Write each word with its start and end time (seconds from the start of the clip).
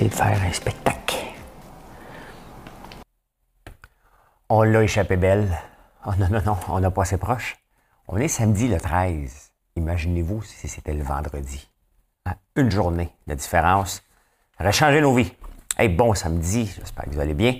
De 0.00 0.08
faire 0.08 0.40
un 0.40 0.52
spectacle. 0.52 1.16
On 4.48 4.62
l'a 4.62 4.84
échappé 4.84 5.16
belle. 5.16 5.58
Oh 6.06 6.12
non, 6.16 6.28
non, 6.28 6.40
non, 6.46 6.56
on 6.68 6.78
n'a 6.78 6.92
pas 6.92 7.02
assez 7.02 7.18
proche. 7.18 7.56
On 8.06 8.16
est 8.16 8.28
samedi 8.28 8.68
le 8.68 8.80
13. 8.80 9.50
Imaginez-vous 9.74 10.42
si 10.42 10.68
c'était 10.68 10.94
le 10.94 11.02
vendredi. 11.02 11.68
Hein? 12.26 12.36
Une 12.54 12.70
journée 12.70 13.10
de 13.26 13.34
différence. 13.34 14.04
Aurait 14.60 14.70
changé 14.70 15.00
nos 15.00 15.12
vies. 15.12 15.32
Hey, 15.76 15.88
bon 15.88 16.14
samedi, 16.14 16.66
j'espère 16.78 17.06
que 17.06 17.10
vous 17.10 17.20
allez 17.20 17.34
bien. 17.34 17.58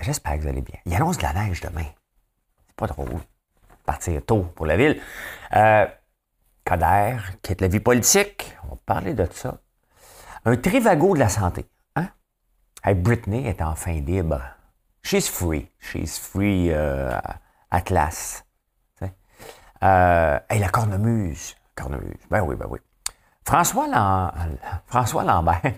J'espère 0.00 0.34
que 0.34 0.42
vous 0.42 0.48
allez 0.48 0.62
bien. 0.62 0.80
Il 0.84 0.94
annonce 0.96 1.18
de 1.18 1.22
la 1.22 1.32
neige 1.32 1.60
demain. 1.60 1.86
C'est 2.66 2.76
pas 2.76 2.88
drôle. 2.88 3.20
Partir 3.86 4.20
tôt 4.26 4.42
pour 4.56 4.66
la 4.66 4.76
ville. 4.76 5.00
Euh, 5.54 5.86
Coder 6.64 7.18
quitte 7.40 7.60
la 7.60 7.68
vie 7.68 7.78
politique. 7.78 8.52
On 8.64 8.70
va 8.70 8.80
parler 8.84 9.14
de 9.14 9.28
ça. 9.30 9.60
Un 10.44 10.56
trivago 10.56 11.14
de 11.14 11.20
la 11.20 11.28
santé. 11.28 11.66
Hein? 11.96 12.08
Hey, 12.84 12.94
Britney 12.94 13.46
est 13.46 13.62
enfin 13.62 14.00
libre. 14.00 14.40
She's 15.02 15.28
free. 15.28 15.70
She's 15.78 16.18
free 16.18 16.70
euh, 16.70 17.18
Atlas. 17.70 18.44
Euh, 19.82 20.38
hey, 20.48 20.58
la 20.58 20.68
cornemuse. 20.68 21.56
Cornemuse. 21.76 22.18
Ben 22.30 22.42
oui, 22.42 22.56
ben 22.56 22.66
oui. 22.68 22.80
François, 23.44 23.86
Lam... 23.86 24.58
François 24.86 25.24
Lambert. 25.24 25.62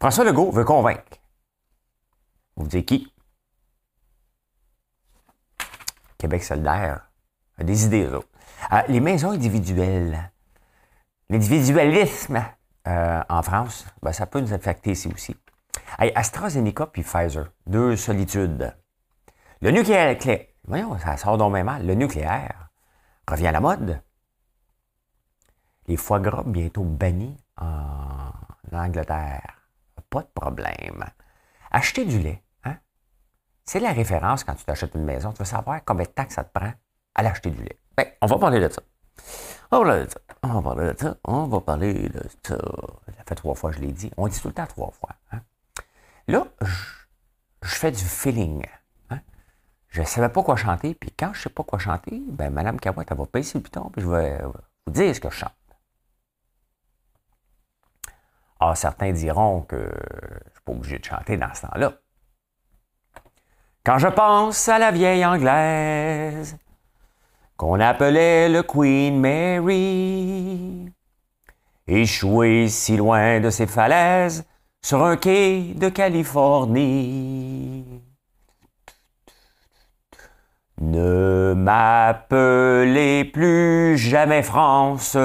François 0.00 0.24
Legault 0.24 0.50
veut 0.50 0.64
convaincre. 0.64 1.18
Vous 2.56 2.66
dites 2.66 2.86
qui? 2.86 3.12
Québec 6.18 6.42
solidaire 6.42 7.10
a 7.58 7.64
des 7.64 7.84
idées, 7.84 8.04
eux 8.04 8.20
euh, 8.72 8.82
les 8.88 9.00
maisons 9.00 9.30
individuelles. 9.30 10.30
L'individualisme 11.30 12.44
euh, 12.86 13.22
en 13.28 13.42
France, 13.42 13.86
ben, 14.02 14.12
ça 14.12 14.26
peut 14.26 14.40
nous 14.40 14.52
affecter 14.52 14.92
ici 14.92 15.10
aussi. 15.12 15.36
AstraZeneca 15.98 16.86
puis 16.86 17.02
Pfizer, 17.02 17.46
deux 17.66 17.96
solitudes. 17.96 18.74
Le 19.60 19.70
nucléaire, 19.70 20.16
voyons, 20.66 20.98
ça 20.98 21.16
sort 21.16 21.38
donc 21.38 21.52
même 21.52 21.66
mal. 21.66 21.86
Le 21.86 21.94
nucléaire 21.94 22.68
revient 23.28 23.46
à 23.46 23.52
la 23.52 23.60
mode. 23.60 24.02
Les 25.86 25.96
foie 25.96 26.20
gras 26.20 26.42
bientôt 26.44 26.84
bannis 26.84 27.36
en 27.56 28.30
Angleterre. 28.72 29.62
Pas 30.10 30.22
de 30.22 30.30
problème. 30.34 31.04
Acheter 31.70 32.04
du 32.04 32.18
lait, 32.18 32.42
hein? 32.64 32.76
c'est 33.64 33.80
la 33.80 33.92
référence 33.92 34.44
quand 34.44 34.54
tu 34.54 34.64
t'achètes 34.64 34.94
une 34.94 35.04
maison. 35.04 35.32
Tu 35.32 35.38
veux 35.38 35.44
savoir 35.44 35.80
combien 35.84 36.04
de 36.04 36.10
temps 36.10 36.26
ça 36.28 36.44
te 36.44 36.52
prend 36.52 36.72
à 37.14 37.22
l'acheter 37.22 37.50
du 37.50 37.62
lait. 37.62 37.78
Ben, 37.96 38.06
on 38.20 38.26
va 38.26 38.38
parler 38.38 38.60
de 38.60 38.68
ça. 38.68 38.82
On 39.74 39.80
va 39.80 39.82
parler 39.82 40.04
de 40.04 40.10
ça. 40.10 40.20
On 40.44 40.60
va 40.60 40.62
parler 40.62 40.92
de 40.92 40.98
ça. 40.98 41.16
On 41.24 41.46
va 41.46 41.60
parler 41.60 42.08
de 42.08 42.22
ça. 42.46 42.56
Ça 43.16 43.24
fait 43.26 43.34
trois 43.34 43.54
fois 43.54 43.72
je 43.72 43.80
l'ai 43.80 43.92
dit. 43.92 44.10
On 44.16 44.28
dit 44.28 44.40
tout 44.40 44.48
le 44.48 44.54
temps 44.54 44.66
trois 44.66 44.90
fois. 44.92 45.10
Hein? 45.32 45.40
Là, 46.28 46.46
je, 46.60 47.74
fais 47.74 47.90
du 47.90 48.04
feeling. 48.04 48.64
Hein? 49.10 49.20
Je 49.88 50.00
ne 50.00 50.06
savais 50.06 50.28
pas 50.28 50.42
quoi 50.42 50.56
chanter, 50.56 50.94
puis 50.94 51.10
quand 51.10 51.32
je 51.32 51.38
ne 51.40 51.42
sais 51.42 51.50
pas 51.50 51.64
quoi 51.64 51.78
chanter, 51.78 52.22
ben 52.26 52.50
Mme 52.50 52.78
Cavouette, 52.78 53.08
elle 53.10 53.16
va 53.18 53.24
baisser 53.32 53.58
le 53.58 53.64
piton, 53.64 53.90
puis 53.90 54.02
je 54.02 54.08
vais 54.08 54.40
vous 54.86 54.92
dire 54.92 55.14
ce 55.14 55.20
que 55.20 55.30
je 55.30 55.36
chante. 55.36 55.52
Ah, 58.60 58.74
certains 58.74 59.12
diront 59.12 59.62
que 59.62 59.76
je 59.76 59.82
ne 59.82 60.50
suis 60.50 60.62
pas 60.64 60.72
obligé 60.72 60.98
de 60.98 61.04
chanter 61.04 61.36
dans 61.36 61.52
ce 61.52 61.62
temps-là. 61.62 61.92
Quand 63.84 63.98
je 63.98 64.08
pense 64.08 64.68
à 64.68 64.78
la 64.78 64.90
vieille 64.90 65.26
anglaise 65.26 66.56
qu'on 67.56 67.80
appelait 67.80 68.48
le 68.48 68.62
Queen 68.62 69.20
Mary, 69.20 70.90
échouée 71.86 72.68
si 72.68 72.96
loin 72.96 73.40
de 73.40 73.50
ses 73.50 73.66
falaises 73.66 74.44
sur 74.82 75.04
un 75.04 75.16
quai 75.16 75.74
de 75.76 75.88
Californie. 75.88 78.02
Ne 80.80 81.54
m'appelez 81.56 83.24
plus 83.24 83.96
jamais 83.96 84.42
France. 84.42 85.16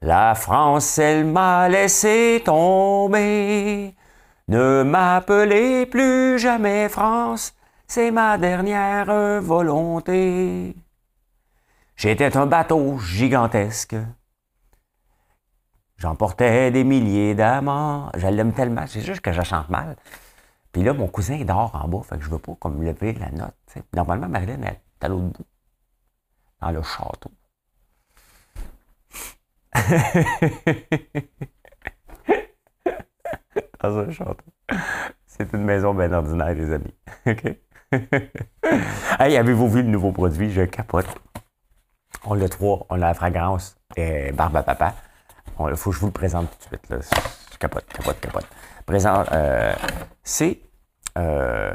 La 0.00 0.34
France, 0.36 0.98
elle 0.98 1.24
m'a 1.24 1.68
laissé 1.68 2.40
tomber. 2.44 3.96
Ne 4.48 4.84
m'appelez 4.84 5.86
plus 5.86 6.38
jamais 6.38 6.88
France, 6.88 7.55
c'est 7.86 8.10
ma 8.10 8.38
dernière 8.38 9.40
volonté. 9.40 10.74
J'étais 11.96 12.36
un 12.36 12.46
bateau 12.46 12.98
gigantesque. 12.98 13.96
J'emportais 15.96 16.70
des 16.70 16.84
milliers 16.84 17.34
d'amants. 17.34 18.10
Je 18.16 18.26
l'aime 18.26 18.52
tellement, 18.52 18.86
c'est 18.86 19.00
juste 19.00 19.22
que 19.22 19.32
je 19.32 19.40
chante 19.42 19.70
mal. 19.70 19.96
Puis 20.72 20.82
là, 20.82 20.92
mon 20.92 21.08
cousin 21.08 21.42
dort 21.44 21.74
en 21.74 21.88
bas, 21.88 22.02
fait 22.02 22.18
que 22.18 22.24
je 22.24 22.28
veux 22.28 22.38
pas 22.38 22.54
comme 22.60 22.82
lever 22.82 23.14
la 23.14 23.30
note. 23.30 23.54
Normalement, 23.94 24.28
Marilyn 24.28 24.60
est 24.62 24.82
à 25.00 25.08
l'autre 25.08 25.28
bout, 25.28 25.46
dans 26.60 26.70
le 26.70 26.82
château. 26.82 27.30
dans 33.82 33.98
un 33.98 34.10
château. 34.10 34.44
C'est 35.26 35.52
une 35.54 35.64
maison 35.64 35.94
bien 35.94 36.12
ordinaire, 36.12 36.54
les 36.54 36.72
amis. 36.72 36.94
OK? 37.26 37.56
hey, 39.20 39.36
avez-vous 39.36 39.68
vu 39.68 39.82
le 39.82 39.88
nouveau 39.88 40.12
produit? 40.12 40.50
Je 40.50 40.62
capote. 40.62 41.06
On 42.24 42.34
l'a 42.34 42.48
trois. 42.48 42.86
On 42.90 42.96
a 42.96 42.98
la 42.98 43.14
fragrance 43.14 43.76
et 43.96 44.32
barbe 44.32 44.56
à 44.56 44.62
papa. 44.62 44.94
Il 45.60 45.76
faut 45.76 45.90
que 45.90 45.96
je 45.96 46.00
vous 46.00 46.06
le 46.06 46.12
présente 46.12 46.50
tout 46.50 46.56
de 46.56 46.76
suite. 46.76 46.88
Là. 46.90 46.98
Je 47.52 47.58
capote, 47.58 47.86
capote, 47.86 48.20
capote. 48.20 48.46
Présent, 48.84 49.24
euh, 49.32 49.74
c'est 50.22 50.60
euh, 51.16 51.74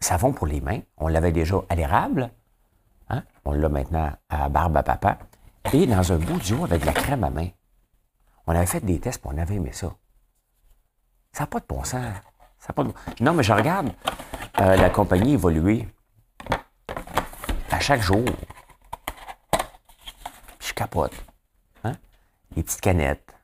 savon 0.00 0.32
pour 0.32 0.46
les 0.46 0.60
mains. 0.60 0.80
On 0.96 1.08
l'avait 1.08 1.32
déjà 1.32 1.56
à 1.68 1.74
l'érable. 1.74 2.30
Hein? 3.08 3.22
On 3.44 3.52
l'a 3.52 3.68
maintenant 3.68 4.12
à 4.28 4.48
barbe 4.48 4.76
à 4.76 4.82
papa. 4.82 5.18
Et 5.72 5.86
dans 5.86 6.12
un 6.12 6.18
bout 6.18 6.38
de 6.38 6.64
avec 6.64 6.80
de 6.82 6.86
la 6.86 6.92
crème 6.92 7.24
à 7.24 7.30
main. 7.30 7.48
On 8.46 8.54
avait 8.54 8.66
fait 8.66 8.84
des 8.84 8.98
tests 8.98 9.24
et 9.24 9.28
on 9.28 9.38
avait 9.38 9.54
aimé 9.54 9.70
ça. 9.72 9.94
Ça 11.32 11.44
n'a 11.44 11.46
pas 11.46 11.60
de 11.60 11.66
bon 11.68 11.84
sens. 11.84 12.04
Ça 12.58 12.72
pas 12.72 12.82
de... 12.82 12.92
Non, 13.20 13.34
mais 13.34 13.42
je 13.42 13.52
regarde 13.52 13.90
euh, 14.60 14.76
la 14.76 14.90
compagnie 14.90 15.34
évoluer 15.34 15.86
à 17.70 17.80
chaque 17.80 18.02
jour. 18.02 18.24
je 20.60 20.72
capote. 20.72 21.12
Hein? 21.84 21.94
Les 22.56 22.62
petites 22.62 22.80
canettes. 22.80 23.34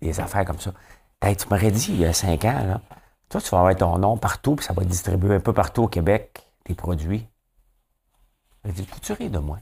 Les 0.00 0.20
affaires 0.20 0.44
comme 0.44 0.60
ça. 0.60 0.72
tu 1.20 1.48
m'aurais 1.48 1.70
dit 1.70 1.86
il 1.90 2.00
y 2.00 2.04
a 2.04 2.12
cinq 2.12 2.44
ans, 2.44 2.64
là, 2.64 2.80
toi, 3.28 3.40
tu 3.40 3.48
vas 3.50 3.60
avoir 3.60 3.74
ton 3.76 3.98
nom 3.98 4.18
partout, 4.18 4.56
puis 4.56 4.66
ça 4.66 4.74
va 4.74 4.82
être 4.82 4.88
distribué 4.88 5.34
un 5.34 5.40
peu 5.40 5.54
partout 5.54 5.84
au 5.84 5.88
Québec, 5.88 6.46
tes 6.64 6.74
produits. 6.74 7.26
Je 8.64 8.72
dis, 8.72 8.86
tu 9.00 9.12
rires 9.14 9.30
de 9.30 9.38
moi? 9.38 9.58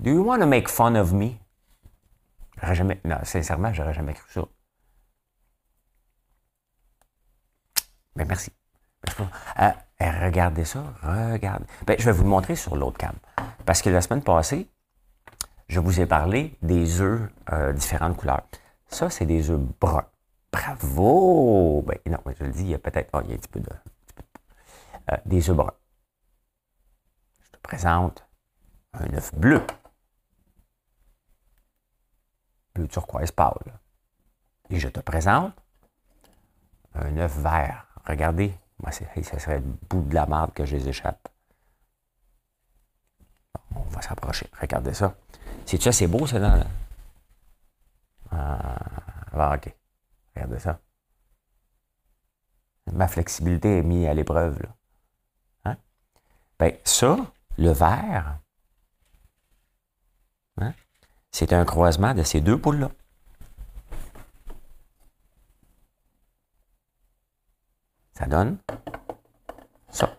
Do 0.00 0.10
you 0.10 0.24
want 0.24 0.40
to 0.40 0.46
make 0.46 0.68
fun 0.68 0.96
of 0.96 1.12
me? 1.12 1.34
J'aurais 2.60 2.74
jamais, 2.74 3.00
non, 3.04 3.18
sincèrement, 3.22 3.72
j'aurais 3.72 3.94
jamais 3.94 4.14
cru 4.14 4.28
ça. 4.32 4.42
Mais 8.16 8.24
merci. 8.24 8.50
Euh, 9.60 9.70
regardez 10.00 10.64
ça, 10.64 10.82
regardez. 11.02 11.64
Ben, 11.86 11.96
je 11.98 12.04
vais 12.04 12.12
vous 12.12 12.24
le 12.24 12.28
montrer 12.28 12.56
sur 12.56 12.76
l'autre 12.76 12.98
cam. 12.98 13.14
Parce 13.66 13.82
que 13.82 13.90
la 13.90 14.00
semaine 14.00 14.22
passée, 14.22 14.68
je 15.68 15.78
vous 15.80 16.00
ai 16.00 16.06
parlé 16.06 16.56
des 16.62 17.00
œufs 17.00 17.30
euh, 17.52 17.72
différentes 17.72 18.16
couleurs. 18.16 18.42
Ça, 18.88 19.10
c'est 19.10 19.26
des 19.26 19.50
œufs 19.50 19.60
bruns. 19.80 20.06
Bravo! 20.52 21.82
Ben, 21.86 21.98
non, 22.06 22.18
je 22.38 22.44
le 22.44 22.50
dis, 22.50 22.62
il 22.62 22.70
y 22.70 22.74
a 22.74 22.78
peut-être. 22.78 23.10
Oh, 23.12 23.20
il 23.24 23.30
y 23.30 23.32
a 23.32 23.36
un 23.36 23.38
petit 23.38 23.48
peu 23.48 23.60
de. 23.60 23.70
Euh, 25.12 25.16
des 25.26 25.48
œufs 25.48 25.56
bruns. 25.56 25.74
Je 27.40 27.50
te 27.50 27.58
présente 27.62 28.26
un 28.94 29.14
œuf 29.14 29.34
bleu. 29.34 29.62
Bleu 32.74 32.88
turquoise 32.88 33.30
pâle. 33.30 33.78
Et 34.70 34.78
je 34.78 34.88
te 34.88 35.00
présente 35.00 35.52
un 36.94 37.16
œuf 37.18 37.36
vert. 37.38 37.86
Regardez, 38.06 38.52
moi, 38.82 38.92
ça 38.92 39.38
serait 39.38 39.58
le 39.58 39.64
bout 39.88 40.02
de 40.02 40.14
la 40.14 40.26
marde 40.26 40.52
que 40.52 40.64
je 40.64 40.76
les 40.76 40.88
échappe. 40.88 41.28
On 43.74 43.82
va 43.82 44.02
s'approcher. 44.02 44.46
Regardez 44.60 44.94
ça. 44.94 45.14
C'est-tu 45.66 45.88
assez 45.88 46.06
beau, 46.06 46.26
ça, 46.26 46.38
là? 46.38 46.64
Ah, 48.30 49.54
OK. 49.54 49.74
Regardez 50.34 50.58
ça. 50.58 50.80
Ma 52.92 53.08
flexibilité 53.08 53.78
est 53.78 53.82
mise 53.82 54.06
à 54.06 54.14
l'épreuve. 54.14 54.60
Là. 54.62 54.68
Hein? 55.66 55.76
Ben, 56.58 56.74
ça, 56.84 57.16
le 57.58 57.70
vert, 57.70 58.38
hein, 60.60 60.72
c'est 61.30 61.52
un 61.52 61.64
croisement 61.64 62.14
de 62.14 62.22
ces 62.22 62.40
deux 62.40 62.58
poules-là. 62.58 62.90
Ça 68.20 68.26
donne 68.26 68.58
ça. 69.88 70.14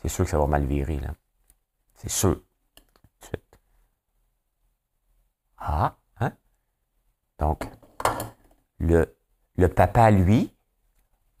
C'est 0.00 0.08
sûr 0.08 0.24
que 0.24 0.30
ça 0.30 0.38
va 0.38 0.46
mal 0.46 0.64
virer, 0.66 1.00
là. 1.00 1.14
C'est 1.96 2.10
sûr. 2.10 2.40
Ah, 5.58 5.96
hein? 6.20 6.32
Donc, 7.40 7.68
le, 8.78 9.16
le 9.56 9.68
papa, 9.68 10.12
lui, 10.12 10.56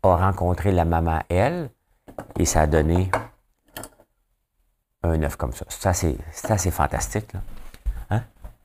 a 0.02 0.16
rencontré 0.16 0.72
la 0.72 0.84
maman, 0.84 1.22
elle, 1.28 1.70
et 2.38 2.44
ça 2.44 2.62
a 2.62 2.66
donné 2.66 3.10
un 5.04 5.22
œuf 5.22 5.36
comme 5.36 5.52
ça. 5.52 5.64
C'est 5.68 5.88
assez, 5.88 6.18
assez, 6.48 6.72
fantastique. 6.72 7.32
Là. 7.32 7.42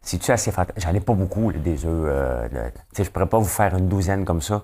C'est-tu 0.08 0.32
assez 0.32 0.54
fantastique? 0.54 0.82
J'en 0.82 0.94
ai 0.94 1.02
pas 1.02 1.14
beaucoup, 1.14 1.52
des 1.52 1.86
œufs. 1.86 2.06
Euh, 2.08 2.70
je 2.96 3.02
ne 3.02 3.08
pourrais 3.10 3.28
pas 3.28 3.40
vous 3.40 3.44
faire 3.44 3.76
une 3.76 3.90
douzaine 3.90 4.24
comme 4.24 4.42
ça 4.42 4.64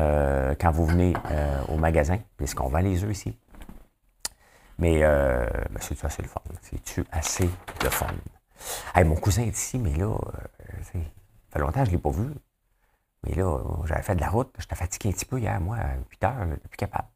euh, 0.00 0.56
quand 0.60 0.72
vous 0.72 0.84
venez 0.84 1.14
euh, 1.30 1.62
au 1.68 1.76
magasin, 1.76 2.18
puisqu'on 2.36 2.66
vend 2.66 2.80
les 2.80 3.04
œufs 3.04 3.12
ici. 3.12 3.38
Mais 4.78 5.02
ben, 5.02 5.48
c'est-tu 5.78 6.04
assez 6.04 6.22
le 6.22 6.28
fun? 6.28 6.40
C'est-tu 6.60 7.04
assez 7.12 7.48
de 7.78 7.88
fun? 7.88 8.08
mon 9.04 9.14
cousin 9.14 9.42
est 9.42 9.56
ici, 9.56 9.78
mais 9.78 9.94
là, 9.94 10.06
euh, 10.06 10.82
ça 10.82 10.98
fait 11.50 11.58
longtemps 11.60 11.78
que 11.78 11.86
je 11.86 11.90
ne 11.90 11.96
l'ai 11.96 12.02
pas 12.02 12.10
vu. 12.10 12.26
Mais 13.22 13.34
là, 13.36 13.56
j'avais 13.84 14.02
fait 14.02 14.16
de 14.16 14.22
la 14.22 14.28
route, 14.28 14.52
j'étais 14.58 14.74
fatigué 14.74 15.10
un 15.10 15.12
petit 15.12 15.24
peu 15.24 15.38
hier, 15.38 15.60
moi, 15.60 15.76
à 15.76 15.94
8 16.10 16.24
heures, 16.24 16.36
je 16.40 16.44
n'étais 16.46 16.68
plus 16.68 16.78
capable. 16.78 17.06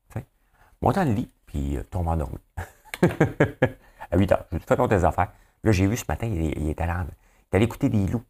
Monte 0.81 0.95
dans 0.95 1.05
le 1.05 1.13
lit, 1.13 1.33
puis 1.45 1.77
tombe 1.91 2.07
endormi. 2.07 2.39
à 4.13 4.17
8 4.17 4.31
heures. 4.31 4.45
Je 4.53 4.59
fais 4.59 4.77
ton 4.77 4.87
tes 4.87 5.03
affaires. 5.03 5.33
Là, 5.65 5.73
j'ai 5.73 5.89
vu 5.89 5.97
ce 5.97 6.05
matin, 6.09 6.29
il, 6.29 6.57
il 6.57 6.71
est 6.71 6.81
allé 7.57 7.65
écouter 7.65 7.89
des 7.89 8.07
loups. 8.07 8.25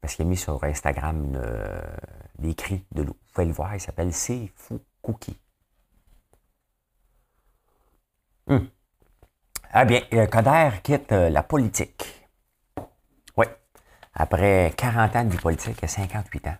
Parce 0.00 0.14
qu'il 0.14 0.26
a 0.26 0.28
mis 0.28 0.36
sur 0.36 0.62
Instagram 0.62 1.32
euh, 1.36 1.80
des 2.38 2.54
cris 2.54 2.84
de 2.92 3.02
loups. 3.02 3.16
Vous 3.26 3.32
pouvez 3.34 3.46
le 3.46 3.52
voir, 3.52 3.74
il 3.74 3.80
s'appelle 3.80 4.12
C'est 4.12 4.52
Fou 4.54 4.80
Cookie. 5.02 5.38
Hum. 8.48 8.68
Ah 9.72 9.84
bien, 9.84 10.02
euh, 10.12 10.26
Coder 10.26 10.70
quitte 10.82 11.12
euh, 11.12 11.28
la 11.28 11.42
politique. 11.42 12.26
Oui. 13.36 13.46
Après 14.14 14.72
40 14.76 15.16
ans 15.16 15.24
de 15.24 15.30
vie 15.30 15.38
politique, 15.38 15.76
il 15.82 15.84
a 15.84 15.88
58 15.88 16.46
ans. 16.46 16.56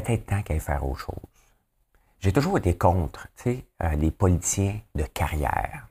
Peut-être 0.00 0.26
temps 0.26 0.42
qu'elle 0.42 0.60
faire 0.60 0.84
autre 0.86 1.00
chose. 1.00 1.14
J'ai 2.20 2.32
toujours 2.32 2.58
été 2.58 2.76
contre, 2.76 3.28
tu 3.36 3.42
sais, 3.42 3.66
euh, 3.82 3.94
les 3.94 4.10
politiciens 4.10 4.80
de 4.94 5.04
carrière 5.04 5.88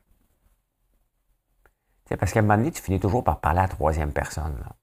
parce 2.15 2.31
qu'à 2.31 2.39
un 2.39 2.43
moment 2.43 2.57
donné, 2.57 2.71
tu 2.71 2.81
finis 2.81 2.99
toujours 2.99 3.23
par 3.23 3.41
parler 3.41 3.59
à 3.59 3.63
la 3.63 3.67
troisième 3.67 4.13
personne. 4.13 4.57
Là. 4.59 4.75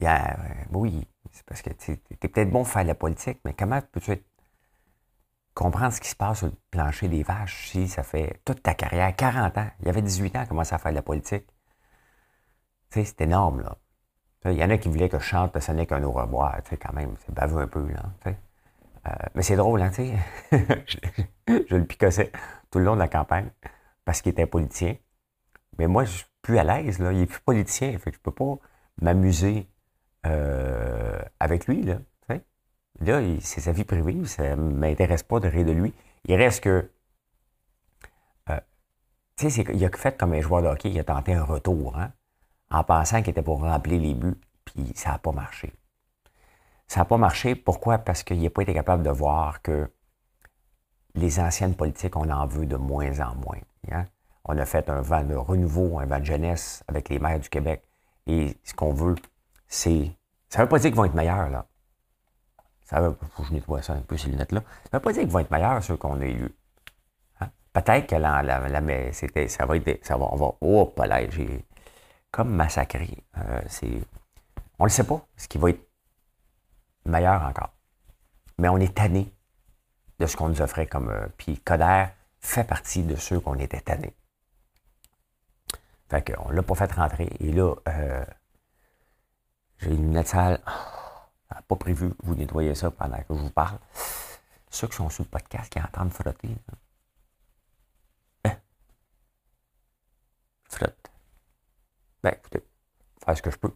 Euh, 0.00 0.64
oui, 0.70 1.08
c'est 1.32 1.44
parce 1.44 1.62
que 1.62 1.70
tu 1.70 1.92
es 1.92 2.28
peut-être 2.28 2.50
bon 2.50 2.62
pour 2.62 2.68
faire 2.68 2.82
de 2.82 2.88
la 2.88 2.94
politique, 2.94 3.40
mais 3.44 3.54
comment 3.54 3.80
peux-tu 3.80 4.22
comprendre 5.54 5.92
ce 5.92 6.00
qui 6.00 6.08
se 6.08 6.14
passe 6.14 6.38
sur 6.38 6.46
le 6.46 6.52
plancher 6.70 7.08
des 7.08 7.24
vaches 7.24 7.70
si 7.70 7.88
ça 7.88 8.04
fait 8.04 8.40
toute 8.44 8.62
ta 8.62 8.74
carrière, 8.74 9.14
40 9.16 9.58
ans, 9.58 9.70
il 9.80 9.86
y 9.86 9.88
avait 9.88 10.02
18 10.02 10.36
ans, 10.36 10.40
à 10.40 10.46
commencer 10.46 10.74
à 10.74 10.78
faire 10.78 10.92
de 10.92 10.96
la 10.96 11.02
politique? 11.02 11.46
c'est 12.90 13.20
énorme, 13.20 13.60
là. 13.62 13.76
Il 14.44 14.52
y 14.52 14.64
en 14.64 14.70
a 14.70 14.78
qui 14.78 14.88
voulaient 14.88 15.08
que 15.08 15.18
je 15.18 15.24
chante 15.24 15.58
Ce 15.58 15.72
n'est 15.72 15.86
qu'un 15.86 16.02
au 16.04 16.12
revoir, 16.12 16.62
tu 16.62 16.70
sais, 16.70 16.76
quand 16.76 16.92
même, 16.92 17.14
c'est 17.24 17.34
baveux 17.34 17.60
un 17.60 17.66
peu, 17.66 17.86
là, 17.88 18.02
euh, 19.06 19.12
mais 19.34 19.42
c'est 19.42 19.56
drôle, 19.56 19.80
hein, 19.80 19.90
tu 19.90 20.12
sais. 20.50 20.84
je, 21.48 21.74
le 21.74 21.84
picossais 21.84 22.30
tout 22.70 22.78
le 22.78 22.84
long 22.84 22.94
de 22.94 22.98
la 22.98 23.08
campagne 23.08 23.48
parce 24.04 24.22
qu'il 24.22 24.32
était 24.32 24.46
politicien. 24.46 24.96
Mais 25.78 25.86
moi, 25.86 26.04
je 26.04 26.10
suis 26.10 26.26
plus 26.42 26.58
à 26.58 26.64
l'aise, 26.64 26.98
là. 26.98 27.12
Il 27.12 27.20
est 27.20 27.26
plus 27.26 27.40
politicien, 27.40 27.96
fait 27.98 28.10
que 28.10 28.16
je 28.16 28.20
peux 28.20 28.32
pas 28.32 28.58
m'amuser 29.00 29.68
euh, 30.26 31.18
avec 31.40 31.66
lui, 31.66 31.82
là. 31.82 31.98
Là, 33.00 33.20
c'est 33.40 33.60
sa 33.60 33.72
vie 33.72 33.84
privée, 33.84 34.24
ça 34.24 34.56
m'intéresse 34.56 35.22
pas 35.22 35.38
de 35.40 35.48
rire 35.48 35.64
de 35.64 35.72
lui. 35.72 35.94
Il 36.24 36.34
reste 36.34 36.64
que. 36.64 36.90
Euh, 38.50 38.60
tu 39.36 39.50
sais, 39.50 39.62
il 39.72 39.84
a 39.84 39.90
fait 39.96 40.18
comme 40.18 40.32
un 40.32 40.40
joueur 40.40 40.62
de 40.62 40.68
hockey, 40.68 40.90
il 40.90 40.98
a 40.98 41.04
tenté 41.04 41.32
un 41.32 41.44
retour, 41.44 41.96
hein, 41.96 42.12
en 42.70 42.84
pensant 42.84 43.20
qu'il 43.20 43.30
était 43.30 43.42
pour 43.42 43.60
remplir 43.60 44.00
les 44.00 44.14
buts, 44.14 44.40
puis 44.64 44.92
ça 44.94 45.12
n'a 45.12 45.18
pas 45.18 45.32
marché. 45.32 45.72
Ça 46.86 47.00
n'a 47.00 47.04
pas 47.04 47.18
marché, 47.18 47.54
pourquoi? 47.54 47.98
Parce 47.98 48.22
qu'il 48.22 48.42
n'a 48.42 48.50
pas 48.50 48.62
été 48.62 48.74
capable 48.74 49.02
de 49.02 49.10
voir 49.10 49.62
que 49.62 49.90
les 51.14 51.40
anciennes 51.40 51.74
politiques, 51.74 52.16
on 52.16 52.30
en 52.30 52.46
veut 52.46 52.66
de 52.66 52.76
moins 52.76 53.20
en 53.20 53.34
moins. 53.34 53.58
Hein? 53.90 54.06
On 54.44 54.56
a 54.56 54.64
fait 54.64 54.88
un 54.88 55.02
vent 55.02 55.22
de 55.22 55.34
renouveau, 55.34 55.98
un 55.98 56.06
vent 56.06 56.20
de 56.20 56.24
jeunesse 56.24 56.82
avec 56.88 57.08
les 57.08 57.18
maires 57.18 57.40
du 57.40 57.48
Québec. 57.48 57.82
Et 58.26 58.56
ce 58.64 58.74
qu'on 58.74 58.92
veut, 58.92 59.16
c'est. 59.66 60.10
Ça 60.48 60.60
ne 60.60 60.64
veut 60.64 60.68
pas 60.68 60.78
dire 60.78 60.90
qu'ils 60.90 60.96
vont 60.96 61.04
être 61.04 61.14
meilleurs, 61.14 61.50
là. 61.50 61.66
Ça 62.84 63.00
veut. 63.00 63.16
Faut 63.32 63.42
que 63.42 63.48
je 63.48 63.54
nettoie 63.54 63.82
ça 63.82 63.92
un 63.92 64.00
peu, 64.00 64.16
ces 64.16 64.30
lunettes-là. 64.30 64.60
Ça 64.60 64.90
ne 64.94 64.98
veut 64.98 65.02
pas 65.02 65.12
dire 65.12 65.22
qu'ils 65.22 65.30
vont 65.30 65.40
être 65.40 65.50
meilleurs, 65.50 65.82
ceux 65.82 65.96
qu'on 65.96 66.20
a 66.20 66.24
élus. 66.24 66.54
Hein? 67.40 67.50
Peut-être 67.72 68.06
que 68.06 68.16
la, 68.16 68.42
la, 68.42 69.12
c'était, 69.12 69.48
ça 69.48 69.66
va 69.66 69.76
être. 69.76 70.04
Ça 70.04 70.16
va, 70.16 70.26
on 70.30 70.36
va. 70.36 70.52
Oh, 70.60 70.94
là, 70.96 71.28
j'ai 71.28 71.66
comme 72.30 72.50
massacré. 72.50 73.24
Euh, 73.36 73.62
c'est, 73.68 74.00
on 74.78 74.84
ne 74.84 74.88
le 74.88 74.92
sait 74.92 75.04
pas, 75.04 75.26
ce 75.36 75.48
qui 75.48 75.58
va 75.58 75.70
être 75.70 75.86
meilleur 77.04 77.42
encore. 77.42 77.72
Mais 78.58 78.68
on 78.68 78.78
est 78.78 78.94
tanné 78.94 79.32
de 80.18 80.26
ce 80.26 80.36
qu'on 80.36 80.48
nous 80.48 80.60
offrait 80.60 80.86
comme. 80.86 81.10
Euh, 81.10 81.26
puis 81.36 81.58
Coder 81.60 82.06
fait 82.40 82.64
partie 82.64 83.02
de 83.02 83.16
ceux 83.16 83.40
qu'on 83.40 83.58
était 83.58 83.80
tannés. 83.80 84.14
Fait 86.08 86.34
qu'on 86.34 86.50
ne 86.50 86.54
l'a 86.54 86.62
pas 86.62 86.74
fait 86.74 86.90
rentrer. 86.92 87.28
Et 87.40 87.52
là, 87.52 87.74
euh, 87.88 88.24
j'ai 89.78 89.90
une 89.90 90.06
lunette 90.06 90.28
sale. 90.28 90.60
Pas 91.66 91.76
prévu 91.76 92.12
vous 92.22 92.34
nettoyer 92.34 92.74
ça 92.74 92.90
pendant 92.90 93.18
que 93.18 93.34
je 93.34 93.34
vous 93.34 93.50
parle. 93.50 93.78
Ceux 94.70 94.86
qui 94.86 94.96
sont 94.96 95.10
sur 95.10 95.24
le 95.24 95.28
podcast 95.28 95.70
qui 95.70 95.80
entendent 95.80 96.12
frotter. 96.12 96.56
Hein? 98.44 98.56
Flotte. 100.70 101.07
Ben, 102.22 102.32
écoutez, 102.32 102.64
faire 103.24 103.36
ce 103.36 103.42
que 103.42 103.50
je 103.50 103.58
peux. 103.58 103.72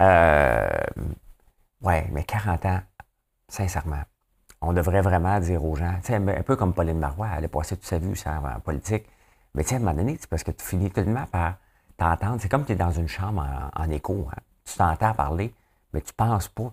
Euh, 0.00 0.68
ouais, 1.82 2.08
mais 2.12 2.24
40 2.24 2.64
ans, 2.66 2.80
sincèrement, 3.48 4.02
on 4.60 4.72
devrait 4.72 5.02
vraiment 5.02 5.38
dire 5.40 5.64
aux 5.64 5.76
gens, 5.76 5.98
un 6.08 6.42
peu 6.42 6.56
comme 6.56 6.74
Pauline 6.74 6.98
Marois, 6.98 7.28
elle 7.36 7.44
a 7.44 7.48
passé 7.48 7.76
toute 7.76 7.86
sa 7.86 7.98
vie 7.98 8.12
en 8.26 8.60
politique, 8.60 9.06
mais 9.54 9.70
à 9.72 9.76
un 9.76 9.78
moment 9.78 9.94
donné, 9.94 10.16
c'est 10.20 10.28
parce 10.28 10.44
que 10.44 10.50
tu 10.50 10.64
finis 10.64 10.90
tellement 10.90 11.26
par 11.26 11.56
t'entendre. 11.96 12.40
C'est 12.40 12.48
comme 12.48 12.64
tu 12.64 12.72
es 12.72 12.76
dans 12.76 12.90
une 12.90 13.08
chambre 13.08 13.44
en, 13.74 13.90
écho. 13.90 14.28
Hein. 14.30 14.40
Tu 14.64 14.76
t'entends 14.76 15.14
parler, 15.14 15.54
mais 15.92 16.00
tu 16.00 16.12
penses 16.12 16.48
pas. 16.48 16.72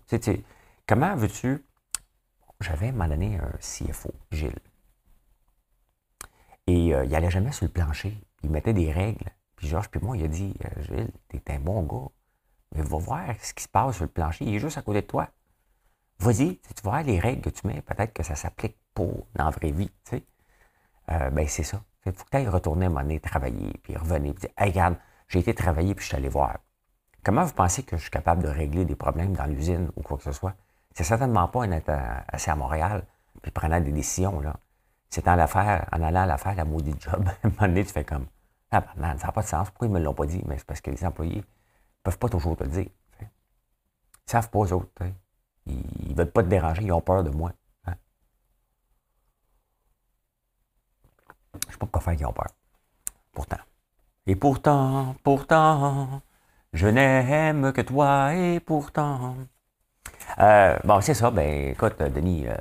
comment 0.86 1.16
veux-tu? 1.16 1.64
J'avais 2.62 2.88
à 2.88 2.90
un 2.90 2.92
moment 2.94 3.08
donné 3.08 3.38
un 3.38 3.58
CFO, 3.60 4.12
Gilles. 4.32 4.60
Et 6.66 6.94
euh, 6.94 7.06
il 7.06 7.12
n'allait 7.12 7.32
jamais 7.32 7.52
sur 7.52 7.66
le 7.66 7.72
plancher. 7.72 8.18
Il 8.44 8.50
mettait 8.50 8.74
des 8.74 8.92
règles. 8.92 9.32
Puis 9.58 9.68
Georges, 9.68 9.90
puis 9.90 10.00
moi, 10.02 10.16
il 10.16 10.24
a 10.24 10.28
dit 10.28 10.54
euh, 10.64 10.82
Gilles, 10.84 11.12
t'es 11.28 11.42
un 11.52 11.60
bon 11.60 11.84
gars. 11.84 12.10
Mais 12.76 12.82
va 12.84 12.98
voir 12.98 13.24
ce 13.42 13.54
qui 13.54 13.64
se 13.64 13.68
passe 13.68 13.96
sur 13.96 14.06
le 14.06 14.12
plancher. 14.12 14.46
Il 14.46 14.56
est 14.56 14.60
juste 14.60 14.78
à 14.78 14.82
côté 14.82 15.02
de 15.02 15.08
toi. 15.08 15.30
Vas-y, 16.20 16.58
tu 16.58 16.84
vois 16.84 17.02
les 17.04 17.20
règles 17.20 17.42
que 17.42 17.50
tu 17.50 17.68
mets, 17.68 17.82
peut-être 17.82 18.14
que 18.14 18.24
ça 18.24 18.36
s'applique 18.36 18.78
pour 18.94 19.28
dans 19.36 19.46
la 19.46 19.52
vraie 19.52 19.72
vie. 19.72 19.90
Tu 20.06 20.18
sais. 20.18 20.24
Euh, 21.12 21.30
ben, 21.30 21.48
c'est 21.48 21.64
ça. 21.64 21.82
Il 22.06 22.12
faut 22.14 22.24
que 22.24 22.30
tu 22.30 22.38
ailles 22.38 22.48
retourner 22.48 22.86
à 22.86 22.88
un 22.88 22.90
moment 22.90 23.02
donné, 23.02 23.20
travailler, 23.20 23.74
puis 23.84 23.96
revenir, 23.96 24.34
puis 24.34 24.42
dire 24.42 24.50
Hey, 24.58 24.72
regarde, 24.72 24.96
j'ai 25.28 25.40
été 25.40 25.54
travailler, 25.54 25.94
puis 25.96 26.04
je 26.04 26.10
suis 26.10 26.18
allé 26.18 26.30
voir. 26.30 26.60
Comment 27.24 27.44
vous 27.44 27.54
pensez 27.54 27.84
que 27.84 27.98
je 27.98 28.02
suis 28.04 28.12
capable 28.12 28.44
de 28.44 28.48
régler 28.48 28.86
des 28.86 28.96
problèmes 28.96 29.34
dans 29.36 29.46
l'usine 29.46 29.92
ou 29.96 30.02
quoi 30.02 30.18
que 30.18 30.24
ce 30.24 30.32
soit? 30.32 30.56
C'est 30.94 31.04
certainement 31.04 31.48
pas 31.48 31.60
en 31.60 31.72
étant 31.72 32.00
assis 32.28 32.50
à 32.50 32.56
Montréal, 32.56 33.06
puis 33.42 33.52
prenant 33.52 33.80
des 33.82 33.92
décisions. 33.92 34.40
là. 34.40 34.56
C'est 35.10 35.28
en, 35.28 35.38
en 35.38 36.02
allant 36.02 36.22
à 36.22 36.26
la 36.26 36.38
faire, 36.38 36.56
la 36.56 36.66
maudite 36.66 37.02
job. 37.02 37.28
à 37.44 37.48
un 37.48 37.50
moment 37.50 37.68
donné, 37.68 37.86
tu 37.86 37.92
fais 37.92 38.04
comme 38.04 38.28
Ah, 38.72 38.84
ben, 38.98 39.18
ça 39.18 39.28
n'a 39.28 39.32
pas 39.32 39.42
de 39.42 39.48
sens. 39.48 39.70
Pourquoi 39.70 39.88
ils 39.88 39.94
ne 39.94 40.00
me 40.00 40.04
l'ont 40.04 40.14
pas 40.14 40.26
dit? 40.26 40.42
Mais 40.46 40.58
c'est 40.58 40.66
parce 40.66 40.82
que 40.82 40.92
les 40.92 41.06
employés 41.06 41.38
ne 41.38 41.42
peuvent 42.04 42.18
pas 42.18 42.30
toujours 42.30 42.58
te 42.58 42.64
le 42.64 42.70
dire. 42.70 42.90
Ils 43.22 43.24
ne 43.24 43.28
savent 44.32 44.50
pas 44.50 44.60
eux 44.60 44.74
autres. 44.74 45.04
Ils 45.66 46.12
ne 46.12 46.16
veulent 46.16 46.32
pas 46.32 46.44
te 46.44 46.50
déranger, 46.50 46.84
ils 46.84 46.92
ont 46.92 47.02
peur 47.02 47.24
de 47.24 47.30
moi. 47.30 47.52
Hein. 47.86 47.96
Je 51.54 51.68
ne 51.68 51.72
sais 51.72 51.78
pas 51.78 51.86
pourquoi 51.86 52.02
faire 52.02 52.16
qu'ils 52.16 52.26
ont 52.26 52.34
peur. 52.34 52.48
Pourtant. 53.34 53.58
Et 54.26 54.36
pourtant, 54.36 55.16
pourtant, 55.24 56.22
Je 56.74 56.88
n'aime 56.88 57.74
que 57.74 57.82
toi 57.82 58.36
et 58.36 58.60
pourtant. 58.60 59.36
Euh, 60.40 60.78
bon, 60.84 61.02
c'est 61.02 61.14
ça. 61.14 61.32
Ben, 61.32 61.70
écoute, 61.72 61.98
Denis, 62.00 62.48
euh, 62.48 62.56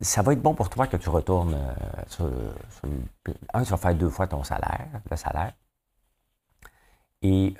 ça 0.00 0.22
va 0.22 0.32
être 0.32 0.42
bon 0.42 0.54
pour 0.54 0.70
toi 0.70 0.86
que 0.86 0.96
tu 0.96 1.08
retournes 1.08 1.56
sur, 2.06 2.26
un, 3.52 3.62
tu 3.62 3.70
vas 3.70 3.76
faire 3.76 3.94
deux 3.94 4.08
fois 4.08 4.26
ton 4.26 4.42
salaire, 4.44 4.88
le 5.10 5.16
salaire. 5.16 5.52
Et 7.22 7.54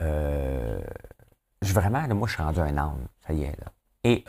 je, 1.62 1.72
vraiment, 1.74 2.06
moi, 2.14 2.26
je 2.28 2.34
suis 2.34 2.42
rendu 2.42 2.60
un 2.60 2.76
âne. 2.78 3.08
Ça 3.26 3.32
y 3.34 3.44
est, 3.44 3.56
là. 3.60 3.72
Et 4.04 4.24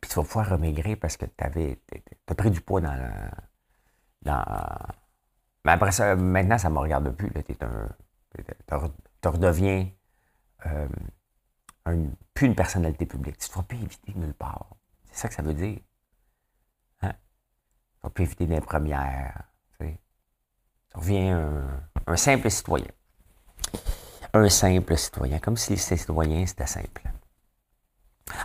puis 0.00 0.10
tu 0.10 0.16
vas 0.16 0.22
pouvoir 0.22 0.48
remaigrir 0.50 0.96
parce 0.98 1.16
que 1.16 1.26
tu 1.26 1.44
as 1.44 2.34
pris 2.34 2.50
du 2.50 2.60
poids 2.60 2.80
dans, 2.80 3.10
dans. 4.22 4.44
Mais 5.64 5.72
après 5.72 5.92
ça, 5.92 6.14
maintenant, 6.16 6.58
ça 6.58 6.68
ne 6.68 6.74
me 6.74 6.78
regarde 6.78 7.10
plus. 7.10 7.30
Tu 9.20 9.28
redeviens 9.28 9.88
euh, 10.66 10.88
plus 12.34 12.46
une 12.46 12.54
personnalité 12.54 13.06
publique. 13.06 13.38
Tu 13.38 13.50
ne 13.50 13.54
vas 13.56 13.62
plus 13.62 13.78
éviter 13.78 14.14
nulle 14.14 14.34
part. 14.34 14.76
C'est 15.16 15.22
ça 15.22 15.28
que 15.28 15.34
ça 15.34 15.42
veut 15.42 15.54
dire. 15.54 15.80
Hein? 17.00 17.14
Vas 18.02 18.10
plus 18.10 18.24
éviter 18.24 18.46
des 18.46 18.60
premières. 18.60 19.44
Tu, 19.80 19.98
reviens 20.92 21.38
un, 21.38 21.88
un 22.06 22.16
simple 22.16 22.50
citoyen. 22.50 22.92
Un 24.34 24.50
simple 24.50 24.94
citoyen. 24.98 25.38
Comme 25.38 25.56
si 25.56 25.70
les 25.70 25.78
citoyens, 25.78 26.44
c'était 26.44 26.66
simple. 26.66 27.10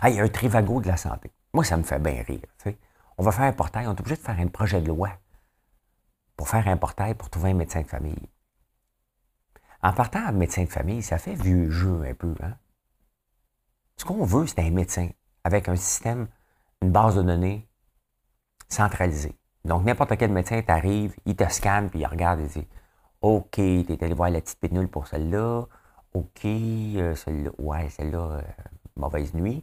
Ah, 0.00 0.08
il 0.08 0.16
y 0.16 0.20
a 0.20 0.22
un 0.22 0.28
trivago 0.28 0.80
de 0.80 0.88
la 0.88 0.96
santé. 0.96 1.30
Moi, 1.52 1.62
ça 1.62 1.76
me 1.76 1.82
fait 1.82 1.98
bien 1.98 2.22
rire. 2.22 2.40
On 3.18 3.22
va 3.22 3.32
faire 3.32 3.44
un 3.44 3.52
portail, 3.52 3.86
on 3.86 3.94
est 3.94 4.00
obligé 4.00 4.16
de 4.16 4.22
faire 4.22 4.40
un 4.40 4.48
projet 4.48 4.80
de 4.80 4.88
loi 4.88 5.10
pour 6.38 6.48
faire 6.48 6.66
un 6.66 6.78
portail 6.78 7.14
pour 7.14 7.28
trouver 7.28 7.50
un 7.50 7.54
médecin 7.54 7.82
de 7.82 7.86
famille. 7.86 8.30
En 9.82 9.92
partant 9.92 10.24
à 10.24 10.32
médecin 10.32 10.64
de 10.64 10.70
famille, 10.70 11.02
ça 11.02 11.18
fait 11.18 11.34
vieux 11.34 11.68
jeu 11.68 12.02
un 12.02 12.14
peu. 12.14 12.34
Hein? 12.42 12.56
Ce 13.98 14.06
qu'on 14.06 14.24
veut, 14.24 14.46
c'est 14.46 14.60
un 14.60 14.70
médecin 14.70 15.10
avec 15.44 15.68
un 15.68 15.76
système, 15.76 16.28
une 16.82 16.90
base 16.90 17.16
de 17.16 17.22
données 17.22 17.68
centralisée. 18.68 19.36
Donc, 19.64 19.84
n'importe 19.84 20.16
quel 20.16 20.32
médecin 20.32 20.60
t'arrive, 20.62 21.14
il 21.24 21.36
te 21.36 21.48
scanne, 21.48 21.88
puis 21.88 22.00
il 22.00 22.06
regarde 22.06 22.40
et 22.40 22.46
dit 22.46 22.66
OK, 23.20 23.52
tu 23.52 23.86
es 23.88 24.04
allé 24.04 24.14
voir 24.14 24.30
la 24.30 24.40
petite 24.40 24.58
pénule 24.58 24.88
pour 24.88 25.06
celle-là. 25.06 25.64
OK, 26.14 26.44
euh, 26.44 27.14
celle-là, 27.14 27.50
ouais, 27.58 27.88
celle-là, 27.88 28.18
euh, 28.18 28.42
mauvaise 28.96 29.32
nuit. 29.34 29.62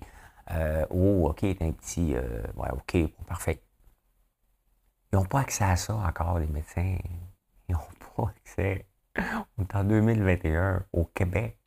Euh, 0.52 0.86
oh, 0.90 1.30
OK, 1.30 1.42
t'es 1.42 1.58
un 1.62 1.72
petit. 1.72 2.16
ouais, 2.16 2.70
OK, 2.72 2.98
parfait. 3.28 3.62
Ils 5.12 5.18
n'ont 5.18 5.26
pas 5.26 5.42
accès 5.42 5.66
à 5.66 5.76
ça 5.76 5.96
encore, 5.96 6.40
les 6.40 6.48
médecins. 6.48 6.98
Ils 7.68 7.74
n'ont 7.74 7.80
pas 8.16 8.30
accès. 8.30 8.88
On 9.58 9.64
est 9.64 9.76
en 9.76 9.84
2021 9.84 10.86
au 10.94 11.06
Québec. 11.06 11.58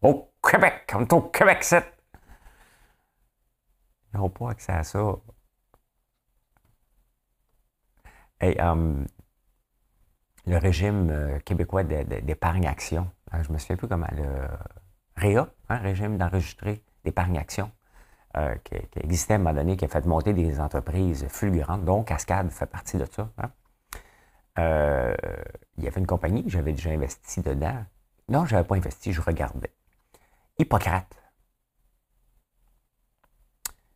Au 0.00 0.32
Québec! 0.48 0.92
On 0.94 1.02
est 1.02 1.12
au 1.12 1.22
Québec, 1.22 1.62
7! 1.62 2.01
n'ont 4.14 4.30
pas 4.30 4.50
accès 4.50 4.72
à 4.72 4.82
ça. 4.82 5.16
Et 8.40 8.60
um, 8.60 9.06
le 10.46 10.56
régime 10.58 11.08
euh, 11.10 11.38
québécois 11.40 11.84
d'épargne 11.84 12.66
action, 12.66 13.08
euh, 13.32 13.42
je 13.42 13.52
me 13.52 13.58
souviens 13.58 13.76
plus 13.76 13.86
comment, 13.86 14.08
le 14.12 14.48
REA, 15.16 15.46
hein, 15.68 15.76
régime 15.76 16.18
d'enregistrer 16.18 16.82
d'épargne 17.04 17.38
action, 17.38 17.70
euh, 18.36 18.54
qui, 18.64 18.74
existait 18.96 19.34
à 19.34 19.36
un 19.36 19.38
moment 19.38 19.54
donné, 19.54 19.76
qui 19.76 19.84
a 19.84 19.88
fait 19.88 20.04
monter 20.04 20.32
des 20.32 20.58
entreprises 20.58 21.26
fulgurantes, 21.28 21.84
dont 21.84 22.02
Cascade 22.02 22.50
fait 22.50 22.66
partie 22.66 22.96
de 22.96 23.04
ça. 23.04 23.30
Hein. 23.38 23.50
Il 25.78 25.84
y 25.84 25.86
avait 25.86 26.00
une 26.00 26.06
compagnie, 26.06 26.44
j'avais 26.46 26.72
déjà 26.72 26.90
investi 26.90 27.40
dedans. 27.40 27.84
Non, 28.28 28.44
je 28.44 28.54
n'avais 28.54 28.66
pas 28.66 28.76
investi, 28.76 29.12
je 29.12 29.20
regardais. 29.20 29.72
Hippocrate, 30.58 31.16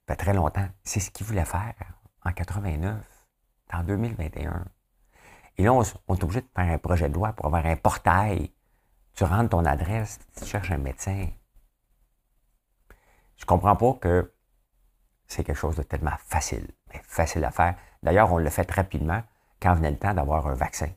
fait 0.06 0.16
très 0.16 0.32
longtemps. 0.32 0.68
C'est 0.84 1.00
ce 1.00 1.10
qu'il 1.10 1.26
voulait 1.26 1.44
faire 1.44 1.74
en 2.24 2.32
89, 2.32 3.04
en 3.72 3.82
2021. 3.82 4.64
Et 5.58 5.64
là, 5.64 5.72
on, 5.72 5.82
est 5.82 6.24
obligé 6.24 6.42
de 6.42 6.48
faire 6.54 6.72
un 6.72 6.78
projet 6.78 7.08
de 7.08 7.14
loi 7.14 7.32
pour 7.32 7.46
avoir 7.46 7.64
un 7.66 7.76
portail. 7.76 8.52
Tu 9.14 9.24
rentres 9.24 9.50
ton 9.50 9.64
adresse, 9.64 10.18
tu 10.36 10.44
cherches 10.44 10.70
un 10.70 10.78
médecin, 10.78 11.28
je 13.36 13.44
comprends 13.44 13.76
pas 13.76 13.92
que 13.94 14.32
c'est 15.26 15.44
quelque 15.44 15.58
chose 15.58 15.76
de 15.76 15.82
tellement 15.82 16.16
facile, 16.18 16.68
mais 16.92 17.00
facile 17.04 17.44
à 17.44 17.50
faire. 17.50 17.76
D'ailleurs, 18.02 18.32
on 18.32 18.38
le 18.38 18.50
fait 18.50 18.70
rapidement 18.70 19.22
quand 19.60 19.74
venait 19.74 19.90
le 19.90 19.98
temps 19.98 20.14
d'avoir 20.14 20.46
un 20.46 20.54
vaccin. 20.54 20.88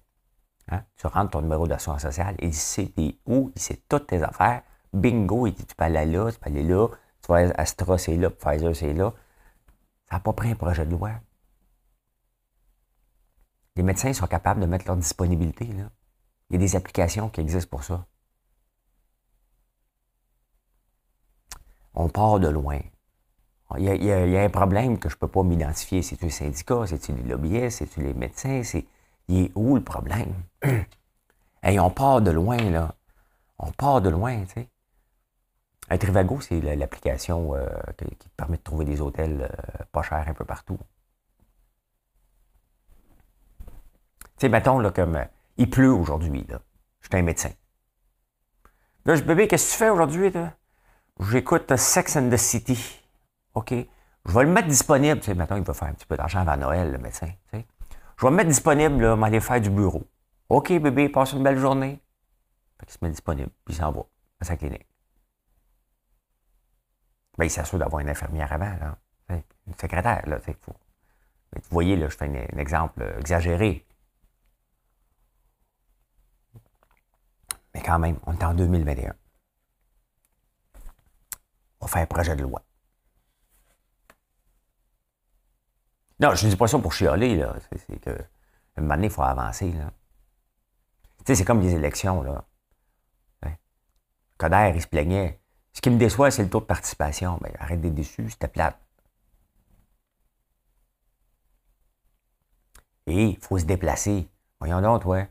Hein? 0.72 0.84
Tu 0.98 1.08
rentres 1.08 1.32
ton 1.32 1.42
numéro 1.42 1.68
d'assurance 1.68 2.02
sociale, 2.04 2.36
il 2.40 2.54
sait 2.54 2.94
où, 3.26 3.52
il 3.56 3.62
sait 3.62 3.84
toutes 3.90 4.08
tes 4.08 4.24
affaires. 4.24 4.62
Bingo, 4.94 5.48
il 5.48 5.54
dit 5.54 5.66
tu 5.66 5.76
peux 5.76 5.84
aller 5.84 6.06
là, 6.06 6.32
tu 6.32 6.40
peux 6.40 6.50
aller 6.50 6.64
là, 6.64 6.88
Astra 7.36 7.98
c'est 7.98 8.16
là, 8.16 8.30
Pfizer 8.30 8.76
c'est 8.76 8.94
là. 8.94 9.14
Ça 10.10 10.16
n'a 10.16 10.20
pas 10.20 10.34
pris 10.34 10.52
un 10.52 10.56
projet 10.56 10.86
de 10.86 10.92
loi. 10.92 11.12
Les 13.76 13.84
médecins 13.84 14.14
sont 14.14 14.28
capables 14.28 14.62
de 14.62 14.66
mettre 14.66 14.88
leur 14.88 14.98
disponibilité. 14.98 15.66
Là. 15.66 15.90
Il 16.50 16.54
y 16.54 16.56
a 16.56 16.60
des 16.60 16.76
applications 16.76 17.30
qui 17.30 17.42
existent 17.42 17.70
pour 17.70 17.84
ça. 17.84 18.06
on 22.00 22.08
part 22.08 22.40
de 22.40 22.48
loin. 22.48 22.80
Il 23.78 23.84
y, 23.84 24.12
a, 24.12 24.42
un 24.42 24.50
problème 24.50 24.98
que 24.98 25.10
je 25.10 25.16
ne 25.16 25.20
peux 25.20 25.28
pas 25.28 25.44
m'identifier. 25.44 26.02
C'est-tu 26.02 26.26
les 26.26 26.32
syndicats, 26.32 26.88
c'est-tu 26.88 27.14
les 27.14 27.22
lobbyistes, 27.22 27.80
c'est-tu 27.80 28.02
les 28.02 28.14
médecins? 28.14 28.64
C'est, 28.64 28.86
il 29.28 29.46
est 29.46 29.52
où 29.54 29.76
le 29.76 29.84
problème? 29.84 30.34
Et 31.64 31.80
on 31.80 31.92
part 31.92 32.22
de 32.22 32.32
loin, 32.32 32.58
là. 32.58 32.96
On 33.60 33.72
part 33.72 34.02
de 34.02 34.10
loin, 34.10 34.44
tu 34.46 34.54
sais. 34.54 34.70
Un 35.90 35.98
Trivago, 35.98 36.40
c'est 36.40 36.62
l'application 36.62 37.56
euh, 37.56 37.68
qui, 37.98 38.30
permet 38.38 38.58
de 38.58 38.62
trouver 38.62 38.86
des 38.86 39.02
hôtels 39.02 39.50
euh, 39.52 39.84
pas 39.92 40.04
chers 40.04 40.28
un 40.28 40.34
peu 40.34 40.46
partout. 40.46 40.78
Tu 43.60 43.66
sais, 44.38 44.50
mettons, 44.50 44.80
là, 44.80 44.92
comme 44.92 45.16
euh, 45.16 45.26
il 45.58 45.70
pleut 45.70 45.92
aujourd'hui, 45.92 46.46
là. 46.48 46.62
Je 47.02 47.08
suis 47.08 47.18
un 47.18 47.24
médecin. 47.24 47.50
Là, 49.06 49.16
je 49.16 49.24
bébé, 49.24 49.48
qu'est-ce 49.48 49.68
que 49.68 49.72
tu 49.72 49.78
fais 49.78 49.90
aujourd'hui, 49.90 50.30
là? 50.30 50.54
j'écoute 51.20 51.76
Sex 51.76 52.16
and 52.16 52.30
the 52.30 52.38
City. 52.38 53.02
OK? 53.56 53.74
Je 53.74 54.34
vais 54.34 54.44
le 54.44 54.52
mettre 54.52 54.68
disponible. 54.68 55.20
Tu 55.20 55.26
sais, 55.26 55.34
maintenant, 55.34 55.58
il 55.58 55.64
va 55.64 55.74
faire 55.74 55.88
un 55.88 55.94
petit 55.94 56.06
peu 56.06 56.16
d'argent 56.16 56.42
avant 56.42 56.58
Noël, 56.58 56.92
le 56.92 56.98
médecin. 57.00 57.28
Tu 57.52 57.58
sais. 57.58 57.66
Je 58.18 58.26
vais 58.26 58.30
le 58.30 58.36
mettre 58.36 58.50
disponible, 58.50 59.02
là, 59.02 59.18
aller 59.24 59.40
faire 59.40 59.60
du 59.60 59.70
bureau. 59.70 60.04
OK, 60.50 60.72
bébé, 60.74 61.10
passe 61.10 61.34
une 61.34 61.44
belle 61.44 61.58
journée. 61.58 62.00
Fait 62.80 62.86
qu'il 62.86 62.94
se 62.94 63.00
met 63.02 63.10
disponible, 63.10 63.50
puis 63.66 63.74
il 63.74 63.78
s'en 63.78 63.92
va 63.92 64.02
à 64.40 64.46
sa 64.46 64.56
clinique. 64.56 64.89
Ben, 67.40 67.46
il 67.46 67.50
s'assure 67.50 67.80
d'avoir 67.80 68.02
une 68.02 68.10
infirmière 68.10 68.52
avant, 68.52 68.66
là. 68.66 68.98
Une 69.30 69.76
secrétaire, 69.80 70.28
là. 70.28 70.40
Vous 70.46 71.62
voyez, 71.72 71.96
là, 71.96 72.10
je 72.10 72.18
fais 72.18 72.26
un, 72.26 72.58
exemple 72.58 73.02
exagéré. 73.18 73.88
Mais 77.74 77.82
quand 77.82 77.98
même, 77.98 78.20
on 78.26 78.34
est 78.34 78.44
en 78.44 78.54
2021 78.54 79.16
on 81.82 81.86
va 81.86 81.92
faire 81.94 82.02
un 82.02 82.08
projet 82.08 82.36
de 82.36 82.42
loi. 82.42 82.62
Non, 86.20 86.36
je 86.36 86.46
ne 86.46 86.52
dis 86.52 86.58
pas 86.58 86.68
ça 86.68 86.78
pour 86.78 86.92
chialer, 86.92 87.38
là. 87.38 87.56
C'est 87.72 88.02
que, 88.02 88.10
un 88.76 88.82
moment 88.82 88.96
donné, 88.96 89.08
il 89.08 89.14
faut 89.14 89.22
avancer, 89.22 89.72
là. 89.72 89.94
C'est 91.26 91.46
comme 91.46 91.62
les 91.62 91.74
élections, 91.74 92.22
là. 92.22 92.44
Hein? 93.44 93.56
Coder, 94.38 94.74
il 94.76 94.82
se 94.82 94.88
plaignait. 94.88 95.40
Ce 95.74 95.82
qui 95.82 95.90
me 95.90 95.98
déçoit, 95.98 96.32
c'est 96.32 96.44
le 96.44 96.50
taux 96.50 96.60
de 96.60 96.66
participation. 96.66 97.38
Ben, 97.42 97.52
arrête 97.60 97.82
d'être 97.82 97.96
déçu, 97.96 98.30
c'était 98.30 98.48
plate. 98.48 98.78
Et 103.08 103.26
il 103.30 103.38
faut 103.38 103.58
se 103.58 103.66
déplacer. 103.66 104.30
Voyons 104.60 104.82
donc, 104.82 105.06
ouais. 105.06 105.30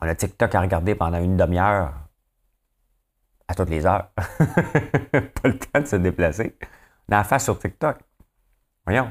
On 0.00 0.06
a 0.06 0.14
TikTok 0.14 0.54
à 0.54 0.60
regarder 0.60 0.94
pendant 0.94 1.18
une 1.18 1.36
demi-heure 1.36 1.94
à 3.48 3.54
toutes 3.54 3.70
les 3.70 3.84
heures. 3.84 4.10
pas 4.16 5.48
le 5.48 5.58
temps 5.58 5.80
de 5.80 5.86
se 5.86 5.96
déplacer. 5.96 6.56
On 7.08 7.14
a 7.14 7.18
la 7.18 7.24
face 7.24 7.44
sur 7.44 7.58
TikTok. 7.58 7.98
Voyons. 8.86 9.10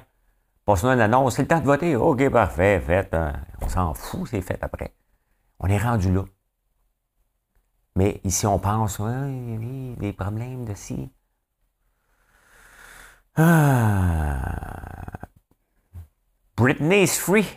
Passe-nous 0.66 0.90
une 0.92 1.02
annonce. 1.02 1.36
C'est 1.36 1.44
le 1.44 1.48
temps 1.48 1.60
de 1.60 1.66
voter. 1.66 1.96
OK, 1.96 2.30
parfait, 2.30 2.80
fait. 2.80 3.14
Hein. 3.14 3.34
On 3.62 3.68
s'en 3.68 3.94
fout, 3.94 4.28
c'est 4.30 4.42
fait 4.42 4.62
après. 4.62 4.94
On 5.60 5.68
est 5.68 5.78
rendu 5.78 6.12
là. 6.14 6.24
Mais 7.98 8.22
ici, 8.24 8.46
on 8.46 8.60
pense, 8.60 9.00
oui, 9.00 9.96
des 9.96 10.14
problèmes 10.14 10.66
de 10.66 10.76
ci. 10.76 11.12
Ah. 13.36 15.18
Britney's 16.56 17.18
free. 17.18 17.48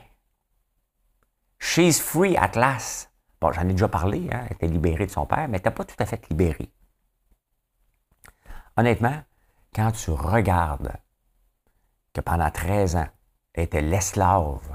She's 1.58 2.00
free 2.00 2.38
at 2.38 2.52
last. 2.56 3.12
Bon, 3.38 3.52
j'en 3.52 3.68
ai 3.68 3.72
déjà 3.72 3.88
parlé, 3.88 4.30
hein, 4.32 4.46
elle 4.46 4.56
était 4.56 4.66
libérée 4.66 5.04
de 5.04 5.10
son 5.10 5.26
père, 5.26 5.40
mais 5.40 5.44
elle 5.44 5.50
n'était 5.52 5.70
pas 5.72 5.84
tout 5.84 5.96
à 5.98 6.06
fait 6.06 6.26
libérée. 6.30 6.72
Honnêtement, 8.78 9.22
quand 9.74 9.92
tu 9.92 10.10
regardes 10.10 10.96
que 12.14 12.22
pendant 12.22 12.50
13 12.50 12.96
ans, 12.96 13.08
elle 13.52 13.64
était 13.64 13.82
l'esclave 13.82 14.74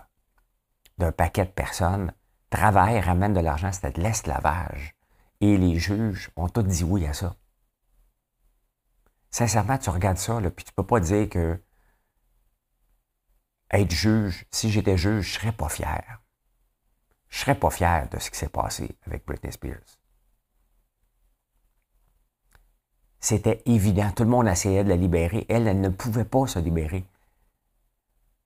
d'un 0.99 1.11
paquet 1.11 1.45
de 1.45 1.51
personnes, 1.51 2.13
travail 2.51 2.99
ramène 2.99 3.33
de 3.33 3.39
l'argent, 3.39 3.71
c'était 3.71 3.93
de 3.93 4.01
l'esclavage. 4.01 4.94
Et 5.45 5.57
les 5.57 5.77
juges 5.77 6.31
ont 6.35 6.49
tous 6.49 6.63
dit 6.63 6.83
oui 6.83 7.05
à 7.05 7.13
ça. 7.13 7.35
Sincèrement, 9.29 9.77
tu 9.77 9.91
regardes 9.91 10.17
ça, 10.17 10.41
puis 10.41 10.65
tu 10.65 10.73
peux 10.73 10.87
pas 10.87 10.99
dire 10.99 11.29
que 11.29 11.61
être 13.69 13.91
juge, 13.91 14.47
si 14.49 14.71
j'étais 14.71 14.97
juge, 14.97 15.27
je 15.27 15.33
serais 15.35 15.51
pas 15.51 15.69
fier. 15.69 16.19
Je 17.29 17.41
serais 17.41 17.53
pas 17.53 17.69
fier 17.69 18.09
de 18.09 18.17
ce 18.17 18.31
qui 18.31 18.39
s'est 18.39 18.49
passé 18.49 18.97
avec 19.05 19.23
Britney 19.27 19.51
Spears. 19.51 19.99
C'était 23.19 23.61
évident. 23.67 24.09
Tout 24.15 24.23
le 24.23 24.29
monde 24.29 24.47
essayait 24.47 24.83
de 24.83 24.89
la 24.89 24.95
libérer. 24.95 25.45
Elle, 25.47 25.67
elle 25.67 25.79
ne 25.79 25.89
pouvait 25.89 26.25
pas 26.25 26.47
se 26.47 26.57
libérer. 26.57 27.05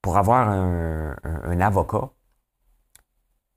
Pour 0.01 0.17
avoir 0.17 0.49
un, 0.49 1.61
avocat, 1.61 2.11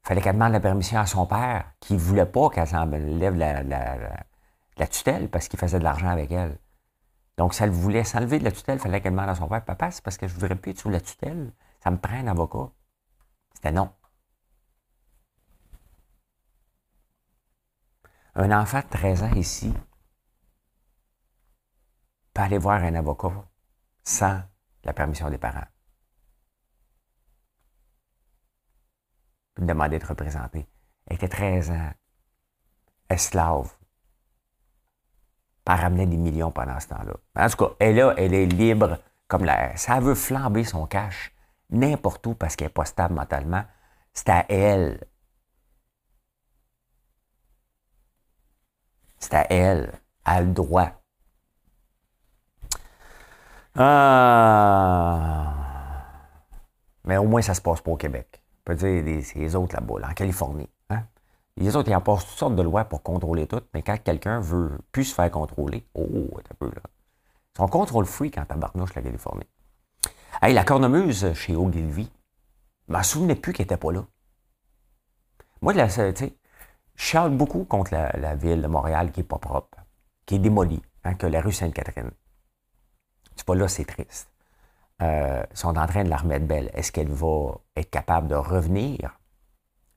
fallait 0.02 0.20
qu'elle 0.20 0.34
demande 0.34 0.52
la 0.52 0.60
permission 0.60 0.98
à 0.98 1.06
son 1.06 1.26
père, 1.26 1.72
qui 1.80 1.94
ne 1.94 1.98
voulait 1.98 2.26
pas 2.26 2.50
qu'elle 2.50 2.66
s'enlève 2.66 3.36
la, 3.36 3.62
la, 3.62 4.86
tutelle 4.88 5.30
parce 5.30 5.48
qu'il 5.48 5.58
faisait 5.58 5.78
de 5.78 5.84
l'argent 5.84 6.08
avec 6.08 6.30
elle. 6.32 6.58
Donc, 7.38 7.54
si 7.54 7.62
elle 7.62 7.70
voulait 7.70 8.04
s'enlever 8.04 8.38
de 8.38 8.44
la 8.44 8.52
tutelle, 8.52 8.78
fallait 8.78 9.00
qu'elle 9.00 9.12
demande 9.12 9.28
à 9.30 9.34
son 9.34 9.48
père, 9.48 9.64
papa, 9.64 9.90
c'est 9.90 10.02
parce 10.04 10.16
que 10.18 10.26
je 10.28 10.34
ne 10.34 10.40
voudrais 10.40 10.56
plus 10.56 10.72
être 10.72 10.80
sous 10.80 10.90
la 10.90 11.00
tutelle. 11.00 11.52
Ça 11.82 11.90
me 11.90 11.98
prend 11.98 12.14
un 12.16 12.26
avocat. 12.26 12.70
C'était 13.54 13.72
non. 13.72 13.90
Un 18.34 18.50
enfant 18.50 18.80
de 18.80 18.88
13 18.88 19.22
ans 19.24 19.32
ici, 19.34 19.72
peut 22.34 22.42
aller 22.42 22.58
voir 22.58 22.82
un 22.82 22.94
avocat 22.94 23.46
sans 24.04 24.42
la 24.84 24.92
permission 24.92 25.30
des 25.30 25.38
parents. 25.38 25.71
Peut 29.62 29.68
demander 29.68 29.90
d'être 29.90 30.08
représenté. 30.08 30.66
Elle 31.06 31.14
était 31.14 31.28
13 31.28 31.70
ans, 31.70 31.92
esclave. 33.08 33.70
Pas 35.64 35.76
ramener 35.76 36.04
des 36.06 36.16
millions 36.16 36.50
pendant 36.50 36.80
ce 36.80 36.88
temps-là. 36.88 37.12
En 37.36 37.48
tout 37.48 37.64
cas, 37.64 37.74
elle, 37.78 37.94
là, 37.94 38.12
elle 38.18 38.34
est 38.34 38.46
libre 38.46 38.98
comme 39.28 39.44
l'air. 39.44 39.78
Ça 39.78 40.00
veut 40.00 40.16
flamber 40.16 40.64
son 40.64 40.86
cash 40.86 41.32
n'importe 41.70 42.26
où 42.26 42.34
parce 42.34 42.56
qu'elle 42.56 42.66
n'est 42.66 42.72
pas 42.72 42.84
stable 42.86 43.14
mentalement. 43.14 43.62
C'est 44.12 44.30
à 44.30 44.46
elle. 44.48 45.06
C'est 49.20 49.34
à 49.34 49.46
elle. 49.48 49.92
Elle 50.26 50.32
a 50.32 50.40
le 50.40 50.52
droit. 50.52 50.90
Ah. 53.76 55.54
Mais 57.04 57.16
au 57.16 57.26
moins, 57.26 57.42
ça 57.42 57.54
se 57.54 57.60
passe 57.60 57.80
pas 57.80 57.92
au 57.92 57.96
Québec. 57.96 58.41
Peut 58.64 58.74
dire 58.74 59.22
c'est 59.24 59.38
les 59.38 59.56
autres 59.56 59.74
là-bas, 59.74 60.08
en 60.08 60.14
Californie. 60.14 60.68
Hein? 60.90 61.04
Les 61.56 61.76
autres, 61.76 61.90
ils 61.90 61.94
apportent 61.94 62.26
toutes 62.26 62.38
sortes 62.38 62.56
de 62.56 62.62
lois 62.62 62.84
pour 62.84 63.02
contrôler 63.02 63.46
tout, 63.46 63.60
mais 63.74 63.82
quand 63.82 63.98
quelqu'un 64.02 64.40
veut 64.40 64.78
plus 64.92 65.04
se 65.04 65.14
faire 65.14 65.30
contrôler, 65.30 65.86
oh, 65.94 66.30
un 66.38 66.54
peu 66.58 66.66
là. 66.66 66.82
Son 67.56 67.68
contrôle 67.68 68.06
free 68.06 68.30
quand 68.30 68.44
tabarnouche 68.46 68.94
la 68.94 69.02
Californie. 69.02 69.46
Hey, 70.40 70.54
la 70.54 70.64
cornemuse 70.64 71.34
chez 71.34 71.54
Ogilvy, 71.54 72.10
je 72.88 72.92
m'en 72.92 73.02
souvenais 73.02 73.34
plus 73.34 73.52
qu'elle 73.52 73.64
n'était 73.64 73.76
pas 73.76 73.92
là. 73.92 74.04
Moi, 75.60 75.88
sais, 75.88 76.14
je 76.16 76.26
chiale 76.96 77.30
beaucoup 77.36 77.64
contre 77.64 77.92
la, 77.92 78.34
ville 78.34 78.62
de 78.62 78.66
Montréal 78.66 79.12
qui 79.12 79.20
n'est 79.20 79.26
pas 79.26 79.38
propre, 79.38 79.78
qui 80.24 80.36
est 80.36 80.38
démolie, 80.38 80.82
hein, 81.04 81.14
que 81.14 81.26
la 81.26 81.40
rue 81.40 81.52
Sainte-Catherine. 81.52 82.10
Tu 83.36 83.44
vois, 83.46 83.56
là, 83.56 83.68
c'est 83.68 83.84
triste. 83.84 84.31
Euh, 85.02 85.42
sont 85.52 85.76
en 85.78 85.86
train 85.86 86.04
de 86.04 86.10
la 86.10 86.16
remettre 86.16 86.46
belle. 86.46 86.70
Est-ce 86.74 86.92
qu'elle 86.92 87.10
va 87.10 87.60
être 87.74 87.90
capable 87.90 88.28
de 88.28 88.36
revenir? 88.36 89.18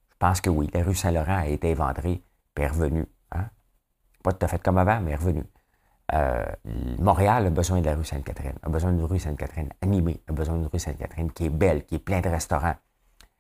Je 0.10 0.16
pense 0.18 0.42
que 0.42 0.50
oui. 0.50 0.68
La 0.74 0.84
rue 0.84 0.96
Saint-Laurent 0.96 1.38
a 1.38 1.48
été 1.48 1.70
éventrée, 1.70 2.24
puis 2.56 2.66
est 2.66 2.68
revenue. 2.68 3.06
Hein? 3.32 3.46
Pas 4.24 4.32
tout 4.32 4.44
à 4.44 4.48
fait 4.48 4.58
comme 4.64 4.80
avant, 4.80 5.00
mais 5.02 5.16
revenue. 5.16 5.46
Euh, 6.14 6.46
Montréal 6.98 7.46
a 7.46 7.50
besoin 7.52 7.82
de 7.82 7.86
la 7.86 7.96
rue 7.96 8.06
Sainte-Catherine, 8.06 8.58
a 8.64 8.70
besoin 8.70 8.94
d'une 8.94 9.04
rue 9.04 9.20
Sainte-Catherine 9.20 9.70
animée, 9.82 10.24
a 10.28 10.32
besoin 10.32 10.56
d'une 10.56 10.68
rue 10.68 10.80
Sainte-Catherine 10.80 11.32
qui 11.32 11.46
est 11.46 11.50
belle, 11.50 11.86
qui 11.86 11.96
est 11.96 12.00
plein 12.00 12.22
de 12.22 12.30
restaurants. 12.30 12.76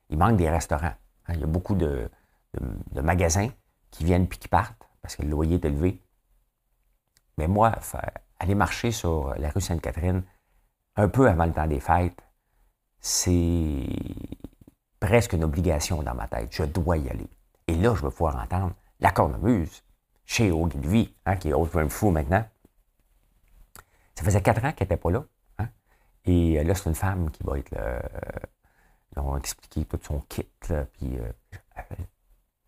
Il 0.10 0.19
manque 0.19 0.38
des 0.38 0.49
restaurants. 0.49 0.93
Hein? 1.28 1.34
Il 1.34 1.39
y 1.39 1.43
a 1.43 1.47
beaucoup 1.47 1.75
de, 1.75 2.12
de, 2.91 3.01
magasins 3.01 3.49
qui 3.89 4.04
viennent 4.04 4.28
puis 4.28 4.38
qui 4.38 4.47
partent 4.47 4.88
parce 5.01 5.15
que 5.15 5.23
le 5.23 5.30
loyer 5.30 5.56
est 5.56 5.65
élevé. 5.65 6.01
Mais 7.38 7.47
moi, 7.47 7.71
aller 8.39 8.56
marcher 8.56 8.91
sur 8.91 9.34
la 9.36 9.49
rue 9.49 9.62
Sainte-Catherine 9.62 10.23
un 10.95 11.08
peu 11.08 11.27
avant 11.27 11.45
le 11.45 11.53
temps 11.53 11.67
des 11.67 11.79
fêtes, 11.79 12.21
c'est 12.99 13.86
presque 14.99 15.34
une 15.34 15.43
obligation 15.43 16.01
dans 16.01 16.15
ma 16.15 16.27
tête. 16.27 16.49
Je 16.51 16.63
dois 16.63 16.97
y 16.97 17.10
aller. 17.10 17.29
Et 17.67 17.75
là, 17.75 17.93
je 17.95 18.01
vais 18.01 18.12
pouvoir 18.12 18.36
entendre 18.38 18.73
la 18.99 19.12
cornemuse 19.12 19.84
chez 20.25 20.51
Ogilvy, 20.51 21.13
hein, 21.25 21.36
qui 21.36 21.49
est 21.49 21.53
autre 21.53 21.79
un 21.79 21.89
fou 21.89 22.12
maintenant. 22.12 22.47
Ça 24.15 24.23
faisait 24.23 24.41
quatre 24.41 24.63
ans 24.63 24.71
qu'elle 24.71 24.88
n'était 24.88 24.97
pas 24.97 25.12
là. 25.12 25.25
Hein. 25.60 25.67
Et 26.25 26.60
euh, 26.60 26.63
là, 26.63 26.73
c'est 26.73 26.89
une 26.89 26.95
femme 26.95 27.29
qui 27.31 27.43
va 27.43 27.60
être 27.60 27.71
là. 27.71 27.81
Euh, 27.81 27.99
ils 29.15 29.19
ont 29.19 29.38
expliqué 29.38 29.86
tout 29.86 29.99
son 30.01 30.19
kit. 30.21 30.47
Là, 30.69 30.86
puis, 30.86 31.17
euh, 31.17 31.31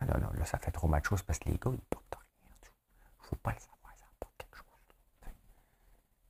non, 0.02 0.20
non, 0.20 0.30
là, 0.38 0.46
ça 0.46 0.58
fait 0.58 0.72
trop 0.72 0.88
mal 0.88 1.02
de 1.02 1.06
choses 1.06 1.22
parce 1.24 1.40
que 1.40 1.50
les 1.50 1.58
gars, 1.58 1.72
ils 1.72 1.80
portent 1.90 2.16
rien. 2.16 2.50
Il 2.62 3.24
ne 3.24 3.28
faut 3.28 3.36
pas 3.38 3.52
le 3.52 3.60
savoir. 3.60 3.78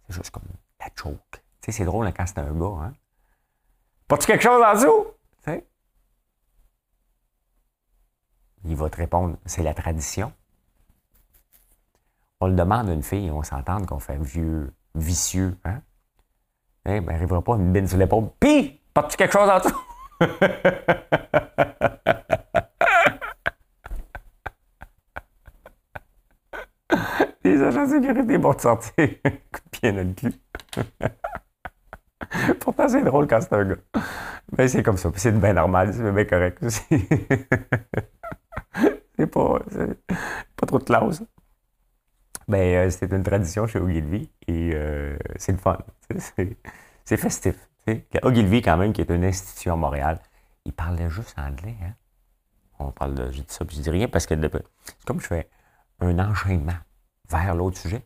C'est 0.07 0.15
juste 0.15 0.31
comme 0.31 0.43
la 0.79 0.87
choke. 0.95 1.43
Tu 1.61 1.71
sais, 1.71 1.79
c'est 1.79 1.85
drôle 1.85 2.11
quand 2.13 2.25
c'est 2.25 2.39
un 2.39 2.51
gars, 2.53 2.85
hein? 2.85 2.93
Portes-tu 4.07 4.27
quelque 4.27 4.43
chose 4.43 4.61
en 4.63 4.73
dessous? 4.73 5.05
Tu? 5.43 5.63
Il 8.65 8.75
va 8.75 8.89
te 8.89 8.97
répondre, 8.97 9.37
c'est 9.45 9.63
la 9.63 9.73
tradition. 9.73 10.31
On 12.39 12.47
le 12.47 12.55
demande 12.55 12.89
à 12.89 12.93
une 12.93 13.03
fille, 13.03 13.31
on 13.31 13.43
s'entend 13.43 13.83
qu'on 13.85 13.99
fait 13.99 14.17
vieux, 14.17 14.73
vicieux, 14.95 15.57
hein? 15.65 15.81
Eh 16.85 17.01
ben, 17.01 17.15
arrivera 17.15 17.41
pas 17.41 17.55
une 17.55 17.73
bine 17.73 17.87
sur 17.87 17.97
l'épaule. 17.97 18.29
Pis, 18.39 18.79
portes-tu 18.93 19.17
quelque 19.17 19.33
chose 19.33 19.49
en 19.49 19.59
dessous? 19.59 19.75
Les 27.43 27.61
agents 27.61 27.85
de 27.85 27.89
sécurité 27.89 28.37
vont 28.37 28.53
te 28.53 28.61
sortir 28.61 28.93
coup 28.95 29.61
de 29.65 29.69
pied 29.71 29.91
dans 29.91 30.07
le 30.07 30.13
cul. 30.13 30.33
Pourtant, 32.59 32.87
c'est 32.87 33.03
drôle 33.03 33.27
quand 33.27 33.41
c'est 33.41 33.53
un 33.53 33.65
gars. 33.65 33.75
Mais 34.57 34.67
c'est 34.67 34.83
comme 34.83 34.97
ça. 34.97 35.11
C'est 35.15 35.37
bien 35.37 35.53
normal, 35.53 35.93
c'est 35.93 36.11
bien 36.11 36.25
correct 36.25 36.63
aussi. 36.63 36.83
c'est 39.17 39.27
pas, 39.27 39.59
pas 40.55 40.65
trop 40.65 40.79
de 40.79 40.83
classe. 40.83 41.23
Ben, 42.47 42.87
euh, 42.87 42.89
c'est 42.89 43.11
une 43.11 43.23
tradition 43.23 43.67
chez 43.67 43.79
Ogilvy 43.79 44.29
et 44.47 44.71
euh, 44.73 45.17
c'est 45.35 45.51
le 45.51 45.57
fun. 45.57 45.77
C'est 47.05 47.15
festif. 47.15 47.55
Ogilvy, 48.21 48.61
quand 48.61 48.75
même, 48.75 48.91
qui 48.91 48.99
est 48.99 49.09
une 49.09 49.23
institution 49.23 49.73
à 49.73 49.75
Montréal, 49.77 50.19
il 50.65 50.73
parlait 50.73 51.09
juste 51.09 51.39
anglais. 51.39 51.77
Hein? 51.81 51.93
On 52.79 52.91
parle 52.91 53.15
de. 53.15 53.31
Je 53.31 53.39
dis 53.39 53.45
ça, 53.47 53.63
puis 53.63 53.77
je 53.77 53.81
dis 53.81 53.89
rien 53.89 54.09
parce 54.09 54.25
que 54.25 54.35
c'est 54.35 55.05
comme 55.05 55.21
je 55.21 55.27
fais 55.27 55.49
un 56.01 56.19
enchaînement 56.19 56.75
vers 57.29 57.55
l'autre 57.55 57.77
sujet. 57.77 58.01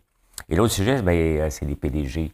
Et 0.49 0.55
l'autre 0.55 0.73
sujet, 0.73 1.01
ben, 1.01 1.17
euh, 1.17 1.49
c'est 1.49 1.65
les 1.65 1.75
PDG 1.75 2.31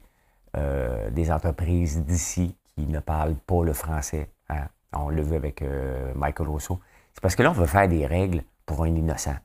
euh, 0.55 1.09
des 1.09 1.31
entreprises 1.31 2.03
d'ici 2.03 2.55
qui 2.75 2.87
ne 2.87 2.99
parlent 2.99 3.35
pas 3.35 3.63
le 3.63 3.73
français. 3.73 4.31
Hein. 4.49 4.67
On 4.93 5.09
le 5.09 5.21
vu 5.21 5.35
avec 5.35 5.61
euh, 5.61 6.13
Michael 6.15 6.47
Rousseau. 6.47 6.79
C'est 7.13 7.21
parce 7.21 7.35
que 7.35 7.43
là, 7.43 7.51
on 7.51 7.53
veut 7.53 7.65
faire 7.65 7.87
des 7.87 8.05
règles 8.05 8.43
pour 8.65 8.83
un 8.83 8.95
innocent. 8.95 9.35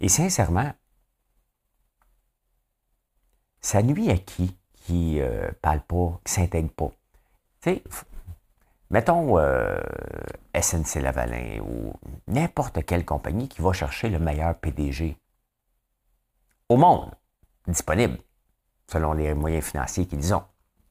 Et 0.00 0.08
sincèrement, 0.08 0.72
ça 3.60 3.82
nuit 3.82 4.10
à 4.10 4.18
qui 4.18 4.56
qui 4.72 5.20
ne 5.20 5.52
parle 5.62 5.80
pas, 5.82 6.20
qui 6.24 6.32
ne 6.32 6.44
s'intègre 6.44 6.72
pas? 6.72 6.90
Tu 7.60 7.74
sais, 7.74 7.82
mettons 8.90 9.38
SNC 10.60 11.00
Lavalin 11.00 11.60
ou 11.60 11.92
n'importe 12.26 12.84
quelle 12.84 13.04
compagnie 13.04 13.48
qui 13.48 13.62
va 13.62 13.72
chercher 13.72 14.08
le 14.08 14.18
meilleur 14.18 14.58
PDG 14.58 15.16
au 16.72 16.76
monde 16.76 17.10
disponible, 17.66 18.18
selon 18.92 19.12
les 19.14 19.34
moyens 19.34 19.64
financiers 19.64 20.06
qu'ils 20.06 20.34
ont. 20.34 20.44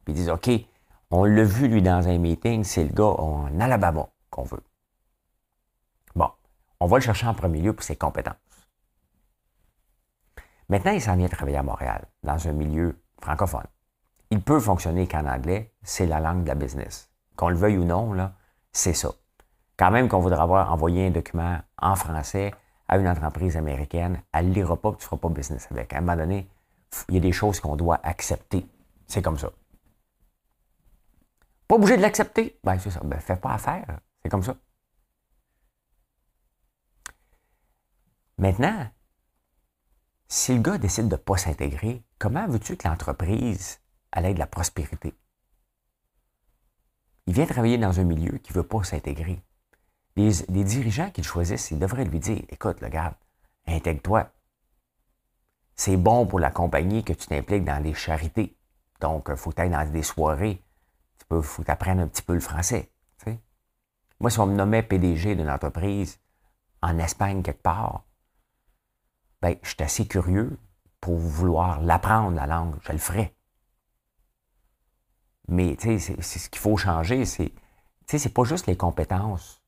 Puis 0.03 0.13
ils 0.13 0.15
disent, 0.15 0.29
OK, 0.29 0.49
on 1.11 1.23
l'a 1.25 1.43
vu, 1.43 1.67
lui, 1.67 1.81
dans 1.81 2.07
un 2.07 2.17
meeting, 2.17 2.63
c'est 2.63 2.83
le 2.83 2.93
gars 2.93 3.03
en 3.03 3.59
Alabama 3.59 4.07
qu'on 4.29 4.43
veut. 4.43 4.63
Bon, 6.15 6.29
on 6.79 6.87
va 6.87 6.97
le 6.97 7.01
chercher 7.01 7.27
en 7.27 7.33
premier 7.33 7.59
lieu 7.59 7.73
pour 7.73 7.83
ses 7.83 7.95
compétences. 7.95 8.35
Maintenant, 10.69 10.91
il 10.91 11.01
s'en 11.01 11.17
vient 11.17 11.27
travailler 11.27 11.57
à 11.57 11.63
Montréal, 11.63 12.05
dans 12.23 12.47
un 12.47 12.53
milieu 12.53 12.97
francophone. 13.21 13.67
Il 14.29 14.41
peut 14.41 14.59
fonctionner 14.59 15.05
qu'en 15.07 15.27
anglais, 15.27 15.73
c'est 15.83 16.07
la 16.07 16.21
langue 16.21 16.43
de 16.43 16.47
la 16.47 16.55
business. 16.55 17.11
Qu'on 17.35 17.49
le 17.49 17.55
veuille 17.55 17.77
ou 17.77 17.83
non, 17.83 18.13
là, 18.13 18.33
c'est 18.71 18.93
ça. 18.93 19.09
Quand 19.77 19.91
même 19.91 20.07
qu'on 20.07 20.19
voudra 20.19 20.43
avoir 20.43 20.71
envoyé 20.71 21.07
un 21.07 21.11
document 21.11 21.59
en 21.77 21.95
français 21.95 22.53
à 22.87 22.97
une 22.97 23.07
entreprise 23.07 23.57
américaine, 23.57 24.21
elle 24.31 24.49
ne 24.49 24.53
lira 24.53 24.77
pas, 24.77 24.91
tu 24.91 24.97
ne 24.97 25.01
feras 25.01 25.17
pas 25.17 25.29
business 25.29 25.67
avec. 25.71 25.91
À 25.93 25.97
un 25.97 26.01
moment 26.01 26.15
donné, 26.15 26.47
il 27.09 27.15
y 27.15 27.17
a 27.17 27.21
des 27.21 27.31
choses 27.31 27.59
qu'on 27.59 27.75
doit 27.75 27.99
accepter. 28.03 28.65
C'est 29.07 29.21
comme 29.21 29.37
ça. 29.37 29.51
Pas 31.67 31.75
obligé 31.75 31.97
de 31.97 32.01
l'accepter? 32.01 32.59
Ben, 32.63 32.77
c'est 32.79 32.91
ça. 32.91 32.99
Ben, 33.03 33.19
fais 33.19 33.37
pas 33.37 33.53
affaire. 33.53 33.99
C'est 34.21 34.29
comme 34.29 34.43
ça. 34.43 34.55
Maintenant, 38.37 38.89
si 40.27 40.55
le 40.55 40.61
gars 40.61 40.77
décide 40.77 41.07
de 41.07 41.15
ne 41.15 41.17
pas 41.17 41.37
s'intégrer, 41.37 42.03
comment 42.17 42.47
veux-tu 42.47 42.77
que 42.77 42.87
l'entreprise 42.87 43.79
aille 44.11 44.33
de 44.33 44.39
la 44.39 44.47
prospérité? 44.47 45.13
Il 47.27 47.33
vient 47.33 47.45
travailler 47.45 47.77
dans 47.77 47.99
un 47.99 48.03
milieu 48.03 48.37
qui 48.39 48.51
ne 48.51 48.57
veut 48.57 48.67
pas 48.67 48.83
s'intégrer. 48.83 49.41
Les, 50.15 50.63
dirigeants 50.63 51.11
qui 51.11 51.21
le 51.21 51.25
choisissent, 51.25 51.71
ils 51.71 51.79
devraient 51.79 52.05
lui 52.05 52.19
dire 52.19 52.43
Écoute, 52.49 52.81
le 52.81 52.89
gars, 52.89 53.17
intègre-toi. 53.67 54.31
C'est 55.83 55.97
bon 55.97 56.27
pour 56.27 56.39
la 56.39 56.51
compagnie 56.51 57.03
que 57.03 57.11
tu 57.11 57.25
t'impliques 57.25 57.65
dans 57.65 57.81
les 57.83 57.95
charités. 57.95 58.55
Donc, 58.99 59.29
il 59.29 59.35
faut 59.35 59.49
être 59.57 59.71
dans 59.71 59.91
des 59.91 60.03
soirées. 60.03 60.63
Il 61.31 61.41
faut 61.41 61.63
apprendre 61.65 62.01
un 62.01 62.07
petit 62.07 62.21
peu 62.21 62.35
le 62.35 62.39
français. 62.39 62.91
Moi, 64.19 64.29
si 64.29 64.39
on 64.39 64.45
me 64.45 64.53
nommait 64.53 64.83
PDG 64.83 65.33
d'une 65.33 65.49
entreprise 65.49 66.19
en 66.83 66.99
Espagne 66.99 67.41
quelque 67.41 67.63
part, 67.63 68.05
ben, 69.41 69.55
je 69.63 69.69
suis 69.69 69.81
assez 69.81 70.07
curieux 70.07 70.55
pour 70.99 71.17
vouloir 71.17 71.81
l'apprendre, 71.81 72.35
la 72.35 72.45
langue. 72.45 72.75
Je 72.83 72.91
le 72.91 72.99
ferais. 72.99 73.33
Mais, 75.47 75.75
tu 75.77 75.99
sais, 75.99 76.15
c'est 76.21 76.37
ce 76.37 76.47
qu'il 76.47 76.61
faut 76.61 76.77
changer, 76.77 77.25
c'est, 77.25 77.51
tu 78.07 78.19
c'est 78.19 78.29
pas 78.29 78.43
juste 78.43 78.67
les 78.67 78.77
compétences 78.77 79.63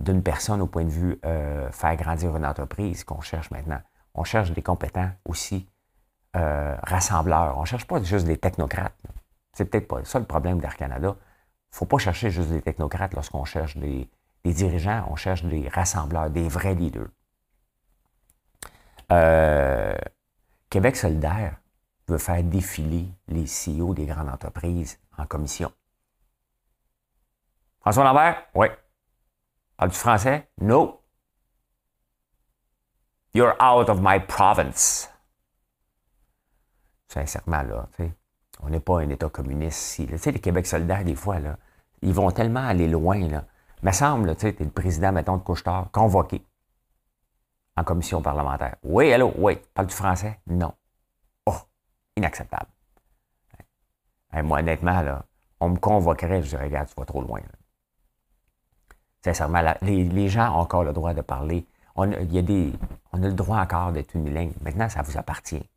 d'une 0.00 0.22
personne 0.22 0.62
au 0.62 0.66
point 0.66 0.84
de 0.84 0.90
vue 0.90 1.20
euh, 1.26 1.70
faire 1.70 1.96
grandir 1.96 2.34
une 2.34 2.46
entreprise 2.46 3.04
qu'on 3.04 3.20
cherche 3.20 3.50
maintenant. 3.50 3.82
On 4.14 4.24
cherche 4.24 4.52
des 4.52 4.62
compétents 4.62 5.10
aussi 5.24 5.68
euh, 6.36 6.76
rassembleurs. 6.82 7.58
On 7.58 7.62
ne 7.62 7.66
cherche 7.66 7.86
pas 7.86 8.02
juste 8.02 8.26
des 8.26 8.36
technocrates. 8.36 8.96
C'est 9.52 9.64
peut-être 9.64 9.88
pas 9.88 10.04
ça 10.04 10.18
le 10.18 10.24
problème 10.24 10.60
d'Air 10.60 10.76
Canada. 10.76 11.16
Il 11.18 11.74
ne 11.74 11.76
faut 11.76 11.86
pas 11.86 11.98
chercher 11.98 12.30
juste 12.30 12.50
des 12.50 12.62
technocrates 12.62 13.14
lorsqu'on 13.14 13.44
cherche 13.44 13.76
des, 13.76 14.08
dirigeants, 14.44 15.06
on 15.10 15.16
cherche 15.16 15.44
des 15.44 15.68
rassembleurs, 15.68 16.30
des 16.30 16.48
vrais 16.48 16.74
leaders. 16.74 17.08
Euh, 19.12 19.96
Québec 20.68 20.96
solidaire 20.96 21.56
veut 22.08 22.18
faire 22.18 22.42
défiler 22.42 23.08
les 23.28 23.44
CEO 23.44 23.94
des 23.94 24.06
grandes 24.06 24.28
entreprises 24.28 24.98
en 25.18 25.26
commission. 25.26 25.72
François 27.80 28.04
Lambert? 28.04 28.46
Oui. 28.54 28.66
Parles 29.76 29.90
du 29.90 29.96
français? 29.96 30.48
No. 30.60 30.99
You're 33.34 33.54
out 33.60 33.88
of 33.88 34.00
my 34.00 34.18
province. 34.18 35.08
Sincèrement, 37.08 37.62
là, 37.62 37.88
tu 37.96 38.04
sais, 38.04 38.12
on 38.60 38.70
n'est 38.70 38.80
pas 38.80 39.00
un 39.00 39.08
État 39.08 39.28
communiste 39.28 39.80
ici. 39.80 40.06
Tu 40.06 40.18
sais, 40.18 40.32
les 40.32 40.40
Québec 40.40 40.66
solidaires, 40.66 41.04
des 41.04 41.14
fois, 41.14 41.38
là, 41.38 41.56
ils 42.02 42.12
vont 42.12 42.30
tellement 42.30 42.66
aller 42.66 42.88
loin, 42.88 43.18
là. 43.28 43.44
Me 43.82 43.92
semble, 43.92 44.34
tu 44.36 44.42
sais, 44.42 44.56
le 44.58 44.70
président, 44.70 45.12
mettons, 45.12 45.36
de 45.36 45.42
Couchetard, 45.42 45.90
convoqué 45.90 46.44
en 47.76 47.84
commission 47.84 48.20
parlementaire. 48.20 48.76
Oui, 48.82 49.12
allô, 49.12 49.32
oui. 49.38 49.58
Parle 49.74 49.88
du 49.88 49.94
français? 49.94 50.38
Non. 50.46 50.72
Oh, 51.46 51.56
inacceptable. 52.16 52.70
moi, 54.42 54.58
honnêtement, 54.58 55.00
là, 55.02 55.24
on 55.60 55.70
me 55.70 55.76
convoquerait, 55.78 56.42
je 56.42 56.48
dirais, 56.50 56.64
regarde, 56.64 56.88
tu 56.88 56.94
vas 56.96 57.06
trop 57.06 57.22
loin. 57.22 57.40
Sincèrement, 59.22 59.62
les, 59.82 60.28
gens 60.28 60.54
ont 60.54 60.60
encore 60.60 60.84
le 60.84 60.92
droit 60.92 61.12
de 61.12 61.20
parler. 61.20 61.66
On, 62.02 63.22
a 63.22 63.28
le 63.28 63.32
droit 63.34 63.58
encore 63.58 63.92
d'être 63.92 64.14
unilingue. 64.14 64.54
Maintenant, 64.62 64.88
ça 64.88 65.02
vous 65.02 65.18
appartient. 65.18 65.68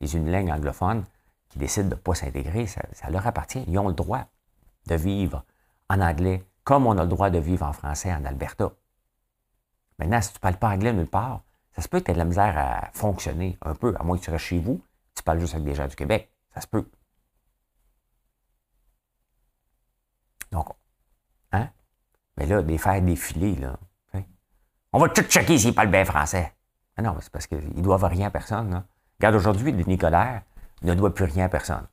Les 0.00 0.14
unilingues 0.14 0.50
anglophones 0.50 1.04
qui 1.48 1.58
décident 1.58 1.88
de 1.88 1.94
ne 1.94 2.00
pas 2.00 2.14
s'intégrer, 2.14 2.66
ça, 2.68 2.82
leur 3.10 3.26
appartient. 3.26 3.64
Ils 3.66 3.76
ont 3.78 3.88
le 3.88 3.94
droit 3.94 4.24
de 4.86 4.94
vivre 4.94 5.44
en 5.90 6.00
anglais 6.00 6.44
comme 6.62 6.86
on 6.86 6.96
a 6.96 7.02
le 7.02 7.08
droit 7.08 7.28
de 7.28 7.38
vivre 7.38 7.66
en 7.66 7.72
français 7.72 8.14
en 8.14 8.24
Alberta. 8.24 8.70
Maintenant, 9.98 10.20
si 10.20 10.30
tu 10.30 10.36
ne 10.36 10.40
parles 10.40 10.58
pas 10.58 10.70
anglais 10.70 10.92
nulle 10.92 11.08
part, 11.08 11.42
ça 11.74 11.82
se 11.82 11.88
peut 11.88 11.98
que 11.98 12.04
tu 12.04 12.10
aies 12.12 12.14
de 12.14 12.18
la 12.18 12.24
misère 12.24 12.56
à 12.56 12.90
fonctionner 12.92 13.58
un 13.62 13.74
peu, 13.74 13.94
à 13.98 14.04
moins 14.04 14.16
que 14.16 14.22
tu 14.22 14.30
restes 14.30 14.44
chez 14.44 14.60
vous, 14.60 14.80
tu 15.16 15.24
parles 15.24 15.40
juste 15.40 15.54
avec 15.54 15.66
des 15.66 15.74
gens 15.74 15.88
du 15.88 15.96
Québec. 15.96 16.30
Ça 16.54 16.60
se 16.60 16.68
peut. 16.68 16.88
Donc, 20.52 20.68
hein? 21.50 21.68
Mais 22.36 22.46
là, 22.46 22.62
des 22.62 22.78
faire 22.78 23.02
défiler, 23.02 23.56
là. 23.56 23.76
On 24.96 25.00
va 25.00 25.08
tout 25.08 25.22
checker 25.22 25.58
s'ils 25.58 25.74
parlent 25.74 25.90
bien 25.90 26.04
français. 26.04 26.52
Ah 26.96 27.02
non, 27.02 27.16
c'est 27.20 27.32
parce 27.32 27.48
qu'ils 27.48 27.58
ne 27.74 27.82
doivent 27.82 28.04
rien 28.04 28.28
à 28.28 28.30
personne. 28.30 28.84
Regarde, 29.18 29.34
aujourd'hui, 29.34 29.72
le 29.72 29.82
Nicolaire 29.82 30.42
ne 30.82 30.94
doit 30.94 31.12
plus 31.12 31.24
rien 31.24 31.46
à 31.46 31.48
personne. 31.48 31.84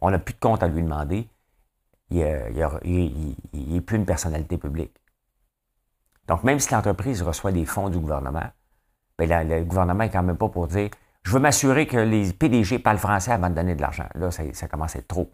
On 0.00 0.10
n'a 0.10 0.18
plus 0.18 0.34
de 0.34 0.38
compte 0.38 0.62
à 0.62 0.68
lui 0.68 0.82
demander. 0.82 1.26
Il 2.10 2.18
n'est 2.20 3.80
plus 3.80 3.96
une 3.96 4.04
personnalité 4.04 4.58
publique. 4.58 4.94
Donc, 6.28 6.44
même 6.44 6.60
si 6.60 6.74
l'entreprise 6.74 7.22
reçoit 7.22 7.52
des 7.52 7.64
fonds 7.64 7.88
du 7.88 7.98
gouvernement, 7.98 8.50
bien, 9.18 9.42
le 9.42 9.64
gouvernement 9.64 10.04
n'est 10.04 10.10
quand 10.10 10.22
même 10.22 10.36
pas 10.36 10.50
pour 10.50 10.68
dire 10.68 10.90
je 11.22 11.30
veux 11.32 11.40
m'assurer 11.40 11.86
que 11.86 11.96
les 11.96 12.34
PDG 12.34 12.80
parlent 12.80 12.98
français 12.98 13.32
avant 13.32 13.48
de 13.48 13.54
donner 13.54 13.76
de 13.76 13.80
l'argent. 13.80 14.08
Là, 14.14 14.30
ça, 14.30 14.42
ça, 14.52 14.68
commence 14.68 14.94
à 14.94 14.98
être 14.98 15.08
trop. 15.08 15.30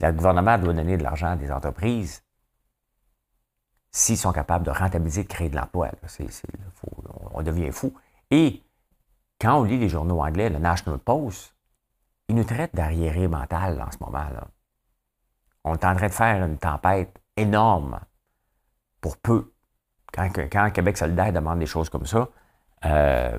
Le 0.00 0.10
gouvernement 0.10 0.56
doit 0.56 0.72
donner 0.72 0.96
de 0.96 1.02
l'argent 1.02 1.32
à 1.32 1.36
des 1.36 1.52
entreprises 1.52 2.22
s'ils 3.92 4.18
sont 4.18 4.32
capables 4.32 4.64
de 4.64 4.70
rentabiliser, 4.70 5.24
de 5.24 5.28
créer 5.28 5.48
de 5.48 5.56
l'emploi. 5.56 5.90
on 7.32 7.42
devient 7.42 7.72
fou. 7.72 7.92
Et 8.30 8.62
quand 9.40 9.60
on 9.60 9.64
lit 9.64 9.78
les 9.78 9.88
journaux 9.88 10.22
anglais, 10.22 10.50
le 10.50 10.58
National 10.58 10.98
Post, 10.98 11.54
ils 12.28 12.34
nous 12.34 12.44
traitent 12.44 12.74
d'arriérés 12.74 13.26
mental 13.26 13.82
en 13.82 13.90
ce 13.90 13.98
moment. 14.00 14.18
Là. 14.18 14.46
On 15.64 15.74
est 15.74 15.84
en 15.84 15.96
train 15.96 16.06
de 16.06 16.12
faire 16.12 16.44
une 16.44 16.58
tempête 16.58 17.20
énorme 17.36 18.00
pour 19.00 19.16
peu. 19.16 19.52
Quand, 20.12 20.28
quand 20.34 20.70
Québec 20.70 20.96
solidaire 20.96 21.32
demande 21.32 21.58
des 21.58 21.66
choses 21.66 21.88
comme 21.88 22.06
ça, 22.06 22.28
euh, 22.84 23.38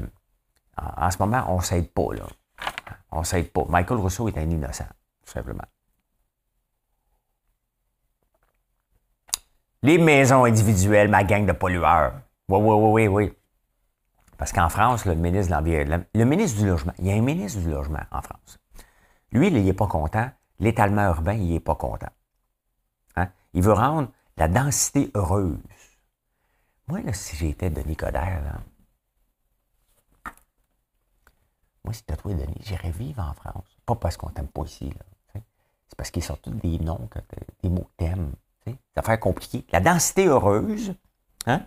en, 0.78 1.12
ce 1.12 1.18
moment, 1.20 1.46
on 1.50 1.58
ne 1.58 1.62
s'aide 1.62 1.92
pas. 1.92 2.08
On 3.12 3.20
ne 3.20 3.26
s'aide 3.26 3.52
pas. 3.52 3.64
Michael 3.68 3.98
Rousseau 3.98 4.28
est 4.28 4.38
un 4.38 4.50
innocent, 4.50 4.88
tout 5.26 5.32
simplement. 5.32 5.66
Les 9.84 9.98
maisons 9.98 10.44
individuelles, 10.44 11.10
ma 11.10 11.24
gang 11.24 11.46
de 11.46 11.54
pollueurs. 11.54 12.22
Oui, 12.50 12.60
oui, 12.60 12.76
oui, 12.76 13.08
oui, 13.08 13.08
oui. 13.08 13.34
Parce 14.38 14.52
qu'en 14.52 14.70
France, 14.70 15.06
le 15.06 15.16
ministre 15.16 15.60
de 15.60 16.06
le 16.14 16.26
ministre 16.26 16.60
du 16.60 16.68
Logement, 16.68 16.94
il 17.00 17.08
y 17.08 17.12
a 17.12 17.16
un 17.16 17.22
ministre 17.22 17.60
du 17.60 17.70
Logement 17.70 18.04
en 18.12 18.22
France. 18.22 18.60
Lui, 19.32 19.48
il 19.48 19.64
n'est 19.64 19.74
pas 19.74 19.88
content. 19.88 20.30
L'étalement 20.60 21.06
urbain, 21.08 21.34
il 21.34 21.50
n'est 21.50 21.60
pas 21.60 21.76
content. 21.76 22.12
Hein? 23.16 23.30
Il 23.54 23.64
veut 23.64 23.74
rendre 23.74 24.10
la 24.38 24.48
densité 24.48 25.10
heureuse. 25.16 25.58
Moi, 26.88 27.00
si 27.14 27.36
j'étais 27.36 27.72
Denis 27.72 27.96
Coderre, 27.96 28.60
moi, 31.84 31.94
si 31.94 32.04
toi, 32.04 32.18
Denis, 32.34 32.62
j'irais 32.62 32.92
vivre 32.92 33.24
en 33.24 33.34
France. 33.34 33.78
Pas 33.86 33.96
parce 33.96 34.16
qu'on 34.18 34.30
t'aime 34.30 34.48
pas 34.48 34.64
ici. 34.64 34.94
C'est 35.34 35.96
parce 35.98 36.12
qu'ils 36.12 36.24
sortent 36.24 36.44
tous 36.44 36.52
des 36.52 36.78
noms, 36.78 37.10
des 37.64 37.70
mots 37.70 37.90
que 37.98 38.06
t'aimes. 38.06 38.34
C'est 38.66 38.78
affaire 38.96 39.20
compliquée. 39.20 39.66
La 39.72 39.80
densité 39.80 40.28
heureuse, 40.28 40.96
hein? 41.48 41.66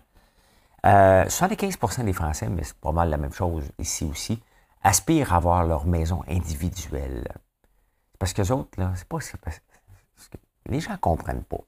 75% 0.85 2.01
euh, 2.01 2.05
des 2.05 2.13
Français, 2.13 2.49
mais 2.49 2.63
c'est 2.63 2.77
pas 2.77 2.93
mal 2.93 3.09
la 3.09 3.17
même 3.17 3.33
chose 3.33 3.71
ici 3.79 4.05
aussi, 4.05 4.43
aspirent 4.83 5.33
à 5.33 5.37
avoir 5.37 5.65
leur 5.65 5.87
maison 5.87 6.23
individuelle. 6.29 7.27
Parce 8.19 8.33
que 8.33 8.43
les 8.43 8.51
autres, 8.51 8.79
là, 8.79 8.93
c'est 8.95 9.09
pas. 9.09 9.19
Les 10.67 10.81
gens 10.81 10.93
ne 10.93 10.97
comprennent 10.97 11.45
pas. 11.45 11.65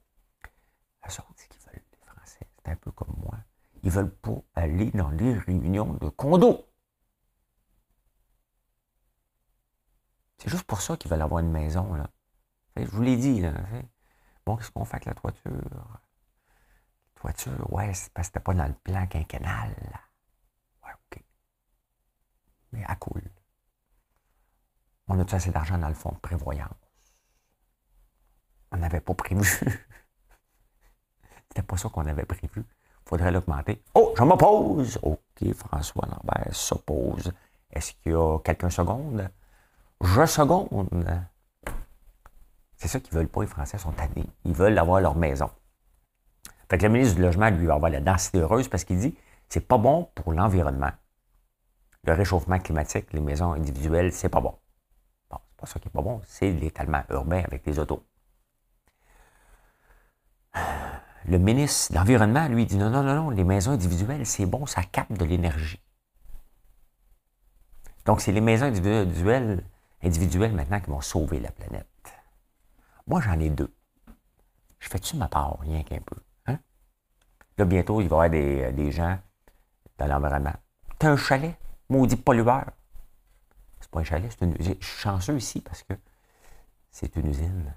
Les 1.07 1.15
autres, 1.15 1.35
ce 1.37 1.49
qu'ils 1.49 1.61
veulent, 1.61 1.83
les 1.93 1.99
Français, 2.07 2.47
c'est 2.57 2.71
un 2.71 2.77
peu 2.77 2.91
comme 2.91 3.15
moi. 3.23 3.37
Ils 3.83 3.91
veulent 3.91 4.15
pas 4.15 4.43
aller 4.55 4.91
dans 4.91 5.11
les 5.11 5.35
réunions 5.35 5.95
de 5.95 6.09
condos. 6.09 6.65
C'est 10.39 10.51
juste 10.51 10.65
pour 10.65 10.83
ça 10.83 10.97
qu'ils 10.97 11.11
veulent 11.11 11.23
avoir 11.23 11.41
une 11.41 11.51
maison, 11.51 11.95
là. 11.95 12.11
Je 12.77 12.85
vous 12.85 13.03
l'ai 13.03 13.17
dit, 13.17 13.41
là. 13.41 13.53
Bon, 14.47 14.57
qu'est-ce 14.57 14.71
qu'on 14.71 14.85
fait 14.85 14.95
avec 14.95 15.07
la 15.07 15.15
toiture? 15.15 16.01
Toiture, 17.17 17.73
ouais, 17.73 17.93
c'est 17.93 18.13
parce 18.13 18.29
que 18.29 18.35
c'était 18.35 18.45
pas 18.45 18.55
dans 18.55 18.67
le 18.67 18.75
plan 18.75 19.07
quinquennal. 19.09 19.75
Ouais, 20.85 20.93
OK. 20.93 21.23
Mais 22.73 22.85
à 22.85 22.95
cool. 22.95 23.23
On 25.09 25.19
a-tu 25.19 25.35
assez 25.35 25.51
d'argent 25.51 25.79
dans 25.79 25.89
le 25.89 25.95
fonds 25.95 26.13
de 26.13 26.19
prévoyance? 26.19 26.71
On 28.71 28.77
n'avait 28.77 29.01
pas 29.01 29.15
prévu. 29.15 29.45
C'était 31.49 31.63
pas 31.63 31.77
ça 31.77 31.89
qu'on 31.89 32.07
avait 32.07 32.25
prévu. 32.25 32.65
Faudrait 33.05 33.33
l'augmenter. 33.33 33.83
Oh, 33.95 34.15
je 34.17 34.23
m'oppose! 34.23 34.99
OK, 35.03 35.53
François 35.55 36.07
Lambert 36.07 36.55
s'oppose. 36.55 37.33
Est-ce 37.71 37.93
qu'il 37.95 38.13
y 38.13 38.15
a 38.15 38.39
quelques 38.41 38.71
secondes? 38.71 39.29
Je 40.01 40.27
seconde. 40.27 41.27
C'est 42.77 42.89
ça 42.89 43.01
qu'ils 43.01 43.15
veulent 43.15 43.29
pas, 43.29 43.41
les 43.43 43.47
Français 43.47 43.79
sont 43.79 43.93
tannés. 43.93 44.27
Ils 44.45 44.53
veulent 44.53 44.79
avoir 44.79 45.01
leur 45.01 45.17
maison. 45.17 45.51
Fait 46.69 46.79
que 46.79 46.83
le 46.85 46.93
ministre 46.93 47.17
du 47.17 47.23
Logement, 47.23 47.49
lui, 47.51 47.67
va 47.67 47.75
avoir 47.75 47.91
la 47.91 48.01
densité 48.01 48.39
heureuse 48.39 48.69
parce 48.69 48.85
qu'il 48.85 48.99
dit 48.99 49.17
c'est 49.49 49.67
pas 49.67 49.79
bon 49.79 50.09
pour 50.15 50.33
l'environnement. 50.33 50.91
Le 52.05 52.13
réchauffement 52.13 52.59
climatique, 52.59 53.13
les 53.13 53.21
maisons 53.21 53.53
individuelles, 53.53 54.13
c'est 54.13 54.29
pas 54.29 54.41
bon. 54.41 54.55
Bon, 55.31 55.39
c'est 55.49 55.57
pas 55.57 55.67
ça 55.67 55.81
qui 55.81 55.89
est 55.89 55.91
pas 55.91 56.03
bon, 56.03 56.21
c'est 56.25 56.51
l'étalement 56.51 57.03
urbain 57.11 57.43
avec 57.45 57.65
les 57.67 57.79
autos. 57.79 58.05
Le 61.29 61.39
ministre 61.39 61.93
de 61.93 61.99
l'Environnement, 61.99 62.47
lui, 62.47 62.67
dit 62.67 62.77
non, 62.77 62.91
non, 62.91 63.03
non, 63.03 63.15
non, 63.15 63.31
les 63.31 63.43
maisons 63.43 63.73
individuelles, 63.73 64.25
c'est 64.25 64.47
bon, 64.47 64.65
ça 64.67 64.83
capte 64.85 65.13
de 65.13 65.25
l'énergie. 65.25 65.83
Donc, 68.05 68.21
c'est 68.21 68.31
les 68.31 68.41
maisons 68.41 68.67
individuelles, 68.67 69.65
individuelles 70.03 70.53
maintenant 70.53 70.79
qui 70.79 70.91
vont 70.91 71.01
sauver 71.01 71.41
la 71.41 71.51
planète. 71.51 71.89
Moi, 73.07 73.21
j'en 73.21 73.39
ai 73.39 73.51
deux. 73.51 73.73
Je 74.79 74.89
fais-tu 74.89 75.17
ma 75.17 75.29
part, 75.29 75.59
rien 75.61 75.83
qu'un 75.83 76.01
peu? 76.01 76.17
Hein? 76.47 76.59
Là, 77.57 77.65
bientôt, 77.65 78.01
il 78.01 78.09
va 78.09 78.17
y 78.17 78.27
avoir 78.27 78.31
des, 78.31 78.73
des 78.73 78.91
gens 78.91 79.19
dans 79.99 80.07
l'environnement. 80.07 80.55
T'as 80.99 81.11
un 81.11 81.17
chalet, 81.17 81.57
maudit 81.89 82.17
pollueur. 82.17 82.67
C'est 83.81 83.91
pas 83.91 84.01
un 84.01 84.05
chalet, 84.05 84.31
c'est 84.31 84.45
une 84.45 84.57
usine. 84.59 84.77
Je 84.81 84.87
suis 84.87 84.99
chanceux 84.99 85.37
ici 85.37 85.61
parce 85.61 85.83
que 85.83 85.95
c'est 86.91 87.15
une 87.17 87.29
usine. 87.29 87.75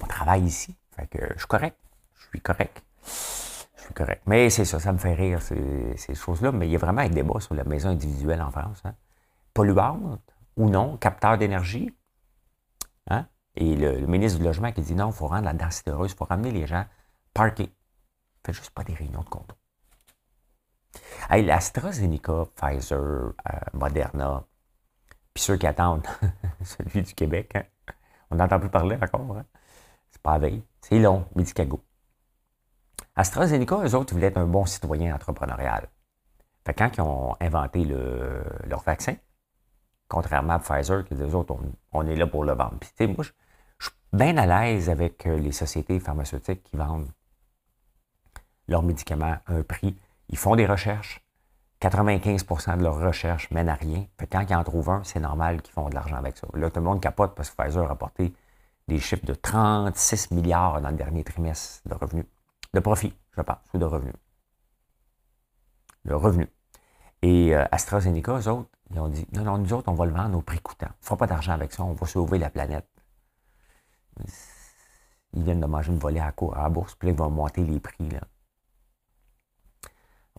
On 0.00 0.06
travaille 0.06 0.44
ici. 0.44 0.76
Fait 0.92 1.06
que 1.06 1.18
je 1.34 1.38
suis 1.38 1.48
correct. 1.48 1.78
Je 2.14 2.26
suis 2.28 2.40
correct. 2.40 2.82
Je 3.04 3.82
suis 3.82 3.94
correct. 3.94 4.22
Mais 4.26 4.50
c'est 4.50 4.64
ça, 4.64 4.78
ça 4.78 4.92
me 4.92 4.98
fait 4.98 5.14
rire, 5.14 5.42
ces, 5.42 5.96
ces 5.96 6.14
choses-là. 6.14 6.52
Mais 6.52 6.68
il 6.68 6.72
y 6.72 6.76
a 6.76 6.78
vraiment 6.78 7.02
un 7.02 7.08
débat 7.08 7.40
sur 7.40 7.54
la 7.54 7.64
maison 7.64 7.88
individuelle 7.88 8.42
en 8.42 8.50
France. 8.50 8.82
Hein? 8.84 8.94
Polluante 9.54 10.34
ou 10.56 10.68
non, 10.68 10.96
capteur 10.96 11.38
d'énergie. 11.38 11.95
Hein? 13.08 13.26
Et 13.54 13.76
le, 13.76 14.06
ministre 14.06 14.38
du 14.38 14.44
Logement 14.44 14.72
qui 14.72 14.82
dit 14.82 14.94
non, 14.94 15.08
il 15.08 15.12
faut 15.12 15.26
rendre 15.26 15.44
la 15.44 15.52
densité 15.52 15.90
heureuse, 15.90 16.12
il 16.12 16.16
faut 16.16 16.24
ramener 16.24 16.50
les 16.50 16.66
gens 16.66 16.84
parqués. 17.32 17.74
Faites 18.44 18.54
juste 18.54 18.70
pas 18.70 18.84
des 18.84 18.94
réunions 18.94 19.22
de 19.22 19.28
compte. 19.28 19.56
Hey, 21.30 21.44
l'AstraZeneca, 21.44 22.46
Pfizer, 22.54 22.98
euh, 23.00 23.32
Moderna, 23.72 24.44
puis 25.34 25.42
ceux 25.42 25.56
qui 25.56 25.66
attendent, 25.66 26.06
celui 26.62 27.02
du 27.02 27.14
Québec, 27.14 27.52
hein? 27.54 27.64
on 28.30 28.36
n'entend 28.36 28.58
plus 28.58 28.70
parler 28.70 28.96
encore. 29.00 29.36
Hein? 29.36 29.44
C'est 30.10 30.22
pas 30.22 30.38
veille. 30.38 30.62
C'est 30.80 30.98
long, 30.98 31.26
Medicago. 31.34 31.84
AstraZeneca, 33.16 33.82
eux 33.84 33.94
autres, 33.94 34.12
ils 34.12 34.16
voulaient 34.16 34.28
être 34.28 34.38
un 34.38 34.46
bon 34.46 34.66
citoyen 34.66 35.14
entrepreneurial. 35.14 35.88
Fait 36.64 36.74
quand 36.74 36.90
ils 36.96 37.00
ont 37.00 37.36
inventé 37.40 37.84
le, 37.84 38.42
leur 38.64 38.82
vaccin, 38.82 39.14
contrairement 40.08 40.54
à 40.54 40.58
Pfizer, 40.58 41.04
qui 41.04 41.14
eux 41.14 41.34
autres, 41.34 41.56
on, 41.92 42.06
est 42.06 42.16
là 42.16 42.26
pour 42.26 42.44
le 42.44 42.52
vendre. 42.52 42.78
Puis, 42.80 43.06
moi, 43.06 43.24
je, 43.24 43.32
suis 43.80 43.92
bien 44.12 44.36
à 44.36 44.46
l'aise 44.46 44.88
avec 44.88 45.26
euh, 45.26 45.38
les 45.38 45.52
sociétés 45.52 46.00
pharmaceutiques 46.00 46.62
qui 46.64 46.76
vendent 46.76 47.08
leurs 48.68 48.82
médicaments 48.82 49.36
à 49.46 49.52
un 49.52 49.62
prix 49.62 49.96
ils 50.28 50.38
font 50.38 50.56
des 50.56 50.66
recherches. 50.66 51.22
95% 51.80 52.78
de 52.78 52.82
leurs 52.82 52.98
recherches 52.98 53.50
mènent 53.50 53.68
à 53.68 53.74
rien. 53.74 54.06
Puis 54.16 54.26
quand 54.26 54.40
ils 54.40 54.54
en 54.54 54.64
trouvent 54.64 54.90
un, 54.90 55.04
c'est 55.04 55.20
normal 55.20 55.60
qu'ils 55.62 55.74
font 55.74 55.88
de 55.88 55.94
l'argent 55.94 56.16
avec 56.16 56.36
ça. 56.36 56.46
Là, 56.54 56.70
tout 56.70 56.80
le 56.80 56.86
monde 56.86 57.00
capote 57.00 57.34
parce 57.34 57.50
que 57.50 57.62
Pfizer 57.62 57.84
a 57.84 57.88
rapporté 57.88 58.34
des 58.88 58.98
chiffres 58.98 59.26
de 59.26 59.34
36 59.34 60.30
milliards 60.30 60.80
dans 60.80 60.90
le 60.90 60.96
dernier 60.96 61.22
trimestre 61.22 61.86
de 61.86 61.94
revenus. 61.94 62.24
De 62.72 62.80
profit, 62.80 63.14
je 63.36 63.42
pense, 63.42 63.58
ou 63.74 63.78
de 63.78 63.84
revenus. 63.84 64.14
De 66.04 66.14
revenus. 66.14 66.48
Et 67.22 67.54
euh, 67.54 67.64
AstraZeneca, 67.70 68.38
eux 68.38 68.48
autres, 68.48 68.68
ils 68.90 69.00
ont 69.00 69.08
dit, 69.08 69.26
non, 69.32 69.42
non, 69.42 69.58
nous 69.58 69.72
autres, 69.72 69.88
on 69.90 69.94
va 69.94 70.06
le 70.06 70.12
vendre 70.12 70.38
au 70.38 70.42
prix 70.42 70.60
coûtant. 70.60 70.86
On 70.86 71.00
ne 71.00 71.04
fera 71.04 71.16
pas 71.16 71.26
d'argent 71.26 71.52
avec 71.52 71.72
ça, 71.72 71.82
on 71.82 71.92
va 71.92 72.06
sauver 72.06 72.38
la 72.38 72.50
planète. 72.50 72.86
Ils 75.32 75.42
viennent 75.42 75.60
de 75.60 75.66
manger 75.66 75.92
une 75.92 75.98
volée 75.98 76.20
à, 76.20 76.28
à 76.28 76.62
la 76.62 76.68
bourse, 76.68 76.94
puis 76.94 77.08
là, 77.08 77.14
ils 77.14 77.18
vont 77.18 77.30
monter 77.30 77.62
les 77.62 77.80
prix. 77.80 78.08
Là. 78.10 78.20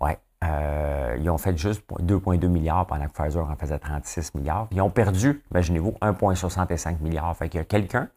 Oui. 0.01 0.11
Euh, 0.43 1.17
ils 1.19 1.29
ont 1.29 1.37
fait 1.37 1.57
juste 1.57 1.83
2,2 1.89 2.47
milliards 2.47 2.85
pendant 2.85 3.07
que 3.07 3.11
Pfizer 3.11 3.49
en 3.49 3.55
faisait 3.55 3.79
36 3.79 4.35
milliards. 4.35 4.67
Ils 4.71 4.81
ont 4.81 4.89
perdu, 4.89 5.43
imaginez-vous, 5.51 5.95
1,65 6.01 6.99
milliards. 6.99 7.35
Fait 7.35 7.49
qu'il 7.49 7.57
y 7.57 7.61
a 7.61 7.65
quelqu'un, 7.65 8.09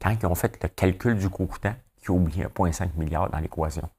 quand 0.00 0.10
ils 0.10 0.26
ont 0.26 0.34
fait 0.34 0.62
le 0.62 0.68
calcul 0.68 1.16
du 1.16 1.30
coût 1.30 1.46
coûtant, 1.46 1.74
qui 1.98 2.10
a 2.10 2.14
oublié 2.14 2.44
1,5 2.44 2.90
milliard 2.96 3.30
dans 3.30 3.38
l'équation. 3.38 3.88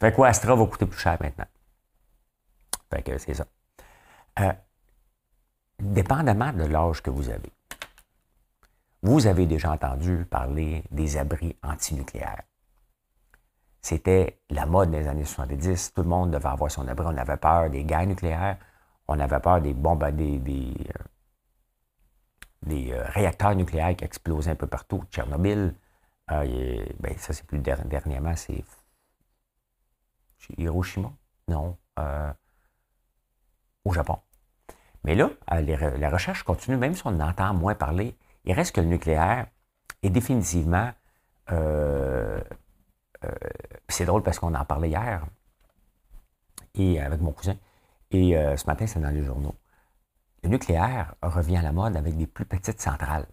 fait 0.00 0.14
quoi, 0.14 0.28
Astra 0.28 0.54
va 0.54 0.66
coûter 0.66 0.86
plus 0.86 0.98
cher 0.98 1.16
maintenant. 1.20 1.46
Fait 2.92 3.02
que 3.02 3.18
c'est 3.18 3.34
ça. 3.34 3.46
Euh, 4.40 4.52
dépendamment 5.78 6.52
de 6.52 6.64
l'âge 6.64 7.02
que 7.02 7.10
vous 7.10 7.28
avez, 7.28 7.52
vous 9.02 9.26
avez 9.26 9.46
déjà 9.46 9.72
entendu 9.72 10.24
parler 10.24 10.84
des 10.90 11.16
abris 11.16 11.56
antinucléaires. 11.62 12.42
C'était 13.80 14.40
la 14.48 14.64
mode 14.64 14.90
des 14.90 15.06
années 15.06 15.24
70. 15.24 15.92
Tout 15.92 16.02
le 16.02 16.08
monde 16.08 16.30
devait 16.30 16.48
avoir 16.48 16.70
son 16.70 16.88
abri. 16.88 17.04
On 17.06 17.16
avait 17.18 17.36
peur 17.36 17.68
des 17.68 17.84
guerres 17.84 18.06
nucléaires. 18.06 18.56
On 19.08 19.18
avait 19.18 19.40
peur 19.40 19.60
des 19.60 19.74
bombes, 19.74 20.04
des, 20.10 20.38
des, 20.38 20.72
euh, 20.88 21.04
des 22.62 22.92
euh, 22.92 23.04
réacteurs 23.08 23.54
nucléaires 23.54 23.94
qui 23.94 24.04
explosaient 24.04 24.52
un 24.52 24.56
peu 24.56 24.66
partout. 24.66 25.04
Tchernobyl, 25.10 25.74
ben, 26.28 27.18
ça 27.18 27.34
c'est 27.34 27.46
plus 27.46 27.58
dernièrement, 27.58 28.34
c'est 28.36 28.64
Hiroshima? 30.56 31.12
Non. 31.48 31.76
au 33.84 33.92
Japon. 33.92 34.18
Mais 35.04 35.14
là, 35.14 35.28
la 35.50 36.10
recherche 36.10 36.42
continue, 36.42 36.76
même 36.76 36.94
si 36.94 37.02
on 37.04 37.20
entend 37.20 37.52
moins 37.52 37.74
parler, 37.74 38.16
il 38.44 38.54
reste 38.54 38.74
que 38.74 38.80
le 38.80 38.86
nucléaire 38.86 39.46
est 40.02 40.10
définitivement 40.10 40.90
euh, 41.50 42.40
c'est 43.88 44.04
drôle 44.04 44.22
parce 44.22 44.38
qu'on 44.38 44.54
en 44.54 44.64
parlait 44.64 44.88
hier 44.90 45.24
et 46.74 47.00
avec 47.00 47.20
mon 47.20 47.32
cousin. 47.32 47.56
Et 48.10 48.36
euh, 48.36 48.56
ce 48.56 48.66
matin, 48.66 48.86
c'est 48.86 49.00
dans 49.00 49.10
les 49.10 49.22
journaux. 49.22 49.54
Le 50.42 50.50
nucléaire 50.50 51.14
revient 51.22 51.56
à 51.58 51.62
la 51.62 51.72
mode 51.72 51.96
avec 51.96 52.16
des 52.16 52.26
plus 52.26 52.44
petites 52.44 52.80
centrales, 52.80 53.26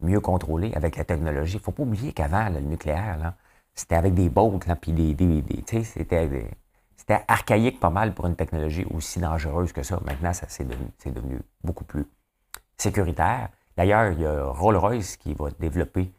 mieux 0.00 0.20
contrôlées 0.20 0.72
avec 0.74 0.96
la 0.96 1.04
technologie. 1.04 1.54
Il 1.54 1.58
ne 1.58 1.62
faut 1.62 1.72
pas 1.72 1.82
oublier 1.82 2.12
qu'avant, 2.12 2.48
le 2.48 2.60
nucléaire, 2.60 3.34
c'était 3.80 3.96
avec 3.96 4.14
des 4.14 4.28
bottes, 4.28 4.66
puis 4.80 4.92
des, 4.92 5.14
des, 5.14 5.42
c'était, 5.84 6.48
c'était 6.96 7.24
archaïque 7.26 7.80
pas 7.80 7.90
mal 7.90 8.14
pour 8.14 8.26
une 8.26 8.36
technologie 8.36 8.84
aussi 8.92 9.18
dangereuse 9.20 9.72
que 9.72 9.82
ça. 9.82 9.98
Maintenant, 10.04 10.32
ça, 10.32 10.46
c'est, 10.48 10.64
devenu, 10.64 10.86
c'est 10.98 11.12
devenu 11.12 11.40
beaucoup 11.64 11.84
plus 11.84 12.06
sécuritaire. 12.76 13.48
D'ailleurs, 13.76 14.12
il 14.12 14.20
y 14.20 14.26
a 14.26 14.44
Rolls-Royce 14.46 15.16
qui 15.16 15.34
va 15.34 15.50
développer 15.58 16.12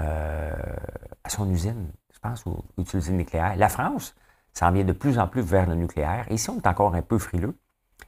euh, 0.00 0.52
à 1.24 1.28
son 1.28 1.50
usine 1.50 1.90
je 2.12 2.18
pense, 2.20 2.46
ou 2.46 2.64
utiliser 2.78 3.10
le 3.10 3.18
nucléaire. 3.18 3.56
La 3.56 3.68
France 3.68 4.14
s'en 4.52 4.70
vient 4.70 4.84
de 4.84 4.92
plus 4.92 5.18
en 5.18 5.26
plus 5.28 5.42
vers 5.42 5.68
le 5.68 5.74
nucléaire. 5.74 6.30
Ici, 6.30 6.50
on 6.50 6.58
est 6.58 6.66
encore 6.66 6.94
un 6.94 7.02
peu 7.02 7.18
frileux. 7.18 7.56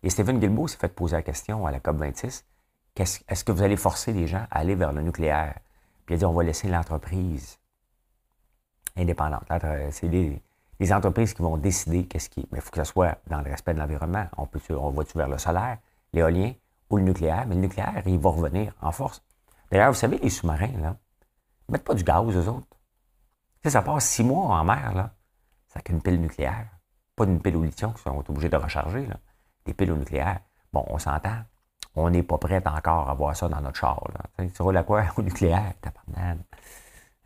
Et 0.02 0.10
Stephen 0.10 0.38
Guilbeault 0.38 0.68
s'est 0.68 0.78
fait 0.78 0.94
poser 0.94 1.16
la 1.16 1.22
question 1.22 1.66
à 1.66 1.70
la 1.70 1.78
COP26 1.80 2.44
est-ce 3.00 3.44
que 3.44 3.52
vous 3.52 3.62
allez 3.62 3.76
forcer 3.76 4.12
les 4.12 4.26
gens 4.26 4.46
à 4.50 4.58
aller 4.58 4.74
vers 4.74 4.92
le 4.92 5.00
nucléaire? 5.02 5.54
Puis 6.04 6.14
il 6.14 6.16
a 6.16 6.18
dit 6.18 6.24
on 6.24 6.32
va 6.32 6.42
laisser 6.42 6.68
l'entreprise 6.68 7.59
indépendante. 8.96 9.44
C'est 9.90 10.08
les, 10.08 10.92
entreprises 10.92 11.34
qui 11.34 11.42
vont 11.42 11.56
décider 11.56 12.06
qu'est-ce 12.06 12.30
qui. 12.30 12.46
Mais 12.50 12.58
il 12.58 12.60
faut 12.62 12.70
que 12.70 12.82
ce 12.82 12.90
soit 12.90 13.18
dans 13.26 13.40
le 13.42 13.50
respect 13.50 13.74
de 13.74 13.78
l'environnement. 13.78 14.26
On, 14.36 14.48
on 14.76 14.90
va-tu 14.90 15.18
vers 15.18 15.28
le 15.28 15.38
solaire, 15.38 15.78
l'éolien 16.12 16.52
ou 16.88 16.96
le 16.96 17.02
nucléaire 17.02 17.46
Mais 17.46 17.54
le 17.54 17.60
nucléaire, 17.60 18.02
il 18.06 18.18
va 18.18 18.30
revenir 18.30 18.72
en 18.80 18.92
force. 18.92 19.22
D'ailleurs, 19.70 19.92
vous 19.92 19.98
savez, 19.98 20.18
les 20.18 20.30
sous-marins, 20.30 20.72
là, 20.80 20.96
ils 21.68 21.72
mettent 21.72 21.84
pas 21.84 21.94
du 21.94 22.02
gaz, 22.02 22.24
eux 22.34 22.48
autres 22.48 22.66
ça 23.68 23.82
passe 23.82 24.06
six 24.06 24.24
mois 24.24 24.46
en 24.46 24.64
mer, 24.64 24.94
là. 24.94 25.10
Ça 25.68 25.80
qu'une 25.80 26.00
pile 26.00 26.20
nucléaire. 26.20 26.68
Pas 27.14 27.26
d'une 27.26 27.42
pile 27.42 27.56
au 27.56 27.62
lithium 27.62 27.92
qui 27.92 28.02
sont 28.02 28.24
obligés 28.28 28.48
de 28.48 28.56
recharger, 28.56 29.06
là. 29.06 29.16
Des 29.66 29.74
piles 29.74 29.92
au 29.92 29.96
nucléaire. 29.96 30.40
Bon, 30.72 30.84
on 30.88 30.98
s'entend. 30.98 31.42
On 31.94 32.08
n'est 32.08 32.22
pas 32.22 32.38
prêt 32.38 32.62
encore 32.66 33.10
à 33.10 33.14
voir 33.14 33.36
ça 33.36 33.48
dans 33.48 33.60
notre 33.60 33.76
char, 33.76 34.02
là. 34.14 34.48
Tu 34.48 34.62
roules 34.62 34.76
à 34.76 34.84
quoi? 34.84 35.04
Au 35.16 35.22
nucléaire? 35.22 35.74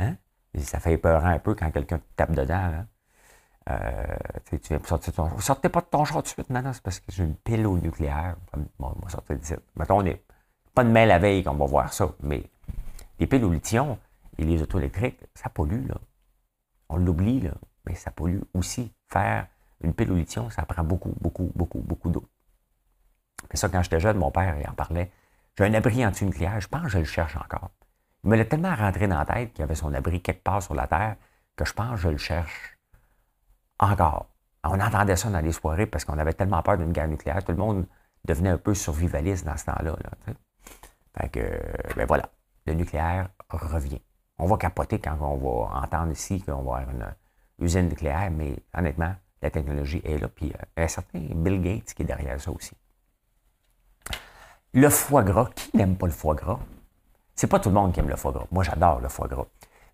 Hein? 0.01 0.17
Ça 0.59 0.81
fait 0.81 0.99
peur 0.99 1.25
un 1.25 1.39
peu 1.39 1.55
quand 1.55 1.71
quelqu'un 1.71 1.99
te 1.99 2.05
tape 2.17 2.33
dedans, 2.33 2.69
là. 2.71 2.87
Euh, 3.71 4.17
tu 4.45 4.57
de 4.59 5.11
ton 5.11 5.39
Sortez 5.39 5.71
pas 5.71 5.81
de 5.81 5.87
ton 5.87 6.05
char 6.05 6.19
tout 6.19 6.23
de 6.23 6.29
suite, 6.29 6.51
non, 6.51 6.73
c'est 6.73 6.83
parce 6.83 7.01
que 7.01 7.11
j'ai 7.11 7.25
une 7.25 7.35
pile 7.35 7.67
au 7.67 7.79
nucléaire. 7.79 8.37
On 8.79 8.89
va 8.89 9.09
sortir. 9.09 9.39
Mettons, 9.77 9.99
on 9.99 10.03
n'est 10.03 10.23
pas 10.75 10.85
de 10.85 10.91
mail 10.91 11.09
la 11.09 11.19
veille 11.19 11.43
qu'on 11.43 11.55
va 11.55 11.65
voir 11.65 11.93
ça, 11.93 12.11
mais 12.21 12.45
les 13.19 13.27
piles 13.27 13.45
au 13.45 13.51
lithium 13.51 13.97
et 14.37 14.45
les 14.45 14.61
auto 14.61 14.79
électriques, 14.79 15.21
ça 15.35 15.49
pollue, 15.49 15.87
là. 15.87 15.97
On 16.91 16.97
l'oublie, 16.99 17.41
là, 17.41 17.53
mais 17.87 17.95
ça 17.95 18.11
pollue 18.11 18.41
aussi. 18.53 18.93
Faire 19.09 19.47
une 19.81 19.95
pile 19.95 20.13
au 20.13 20.15
lithium, 20.17 20.51
ça 20.51 20.65
prend 20.67 20.85
beaucoup, 20.85 21.15
beaucoup, 21.21 21.51
beaucoup, 21.55 21.81
beaucoup 21.81 22.11
d'eau. 22.11 22.29
Mais 23.51 23.57
ça, 23.57 23.69
quand 23.69 23.83
j'étais 23.83 24.01
jeune, 24.01 24.19
mon 24.19 24.31
père 24.31 24.59
il 24.59 24.69
en 24.69 24.75
parlait. 24.75 25.11
J'ai 25.57 25.65
un 25.65 25.75
abri 25.75 26.05
anti-nucléaire, 26.05 26.61
je 26.61 26.69
pense 26.69 26.83
que 26.83 26.89
je 26.89 26.99
le 26.99 27.05
cherche 27.05 27.37
encore. 27.37 27.71
Il 28.25 28.31
me 28.31 28.37
l'a 28.37 28.45
tellement 28.47 28.75
rentré 28.75 29.07
dans 29.07 29.19
la 29.19 29.27
tête 29.27 29.53
qu'il 29.53 29.63
avait 29.63 29.75
son 29.75 29.93
abri 29.93 30.23
quelque 30.23 30.43
part 30.43 30.63
sur 30.63 30.75
la 30.75 30.87
Terre 30.87 31.17
que 31.57 31.65
je 31.65 31.73
pense 31.75 31.91
que 31.91 31.97
je 31.97 32.09
le 32.09 32.17
cherche 32.17 32.79
encore. 33.79 34.27
On 34.65 34.81
entendait 34.81 35.17
ça 35.17 35.29
dans 35.29 35.41
les 35.41 35.53
soirées 35.53 35.87
parce 35.87 36.07
qu'on 36.07 36.19
avait 36.19 36.33
tellement 36.33 36.63
peur 36.63 36.79
d'une 36.79 36.93
guerre 36.93 37.09
nucléaire. 37.09 37.45
Tout 37.45 37.53
le 37.53 37.59
monde 37.59 37.87
devenait 38.25 38.49
un 38.49 38.59
peu 38.59 38.75
survivaliste 38.75 39.45
dans 39.45 39.57
ce 39.59 39.67
temps-là. 39.67 39.95
fait 41.19 41.29
que, 41.29 41.95
ben 41.97 42.07
voilà, 42.07 42.31
le 42.67 42.73
nucléaire 42.73 43.29
revient. 43.51 44.01
On 44.39 44.47
va 44.47 44.57
capoter 44.57 44.99
quand 44.99 45.19
on 45.21 45.37
va 45.37 45.81
entendre 45.83 46.13
ici 46.13 46.41
qu'on 46.41 46.63
va 46.63 46.79
avoir 46.79 46.91
une 46.91 47.07
usine 47.59 47.89
nucléaire, 47.89 48.31
mais 48.31 48.57
honnêtement, 48.73 49.15
la 49.43 49.51
technologie 49.51 50.01
est 50.03 50.17
là. 50.17 50.29
Puis 50.29 50.51
euh, 50.51 50.83
un 50.83 50.89
certain 50.89 51.21
Bill 51.21 51.61
Gates 51.61 51.93
qui 51.93 52.03
est 52.03 52.07
derrière 52.07 52.41
ça 52.41 52.51
aussi. 52.51 52.75
Le 54.73 54.89
foie 54.89 55.23
gras, 55.23 55.51
qui 55.55 55.77
n'aime 55.77 55.97
pas 55.97 56.07
le 56.07 56.13
foie 56.13 56.35
gras? 56.35 56.59
C'est 57.35 57.47
pas 57.49 57.59
tout 57.61 57.69
le 57.69 57.75
monde 57.75 57.93
qui 57.93 58.01
aime 58.01 58.09
le 58.09 58.17
foie 58.17 58.33
gras. 58.33 58.47
Moi, 58.51 58.65
j'adore 58.65 59.01
le 59.01 59.09
foie 59.09 59.29
gras. 59.29 59.47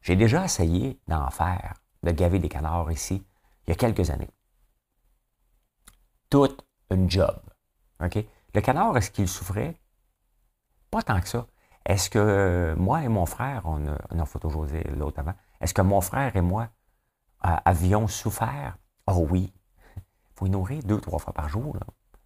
J'ai 0.03 0.17
déjà 0.17 0.45
essayé 0.45 1.01
d'en 1.09 1.31
faire, 1.31 1.75
de 2.03 2.11
gaver 2.11 2.39
des 2.39 2.49
canards 2.49 2.91
ici, 2.93 3.25
il 3.67 3.71
y 3.71 3.73
a 3.73 3.77
quelques 3.77 4.11
années. 4.11 4.31
toute 6.31 6.65
une 6.91 7.11
job. 7.11 7.39
Le 8.01 8.61
canard, 8.61 8.97
est-ce 8.97 9.11
qu'il 9.11 9.29
souffrait? 9.29 9.79
Pas 10.91 11.03
tant 11.03 11.21
que 11.21 11.29
ça. 11.29 11.47
Est-ce 11.85 12.09
que 12.09 12.75
moi 12.79 13.03
et 13.03 13.09
mon 13.09 13.27
frère, 13.27 13.63
on 13.65 13.87
a, 13.89 13.99
on 14.11 14.19
a 14.19 14.25
photo 14.25 14.49
José 14.49 14.83
l'autre 14.97 15.21
avant, 15.21 15.35
est-ce 15.61 15.75
que 15.75 15.83
mon 15.83 16.01
frère 16.01 16.35
et 16.37 16.41
moi 16.41 16.69
euh, 17.45 17.57
avions 17.65 18.07
souffert? 18.07 18.77
Oh 19.07 19.27
oui. 19.31 19.53
Il 19.97 20.03
faut 20.37 20.47
y 20.47 20.51
nourrir 20.51 20.83
deux, 20.85 21.01
trois 21.01 21.19
fois 21.19 21.33
par 21.33 21.49
jour. 21.49 21.77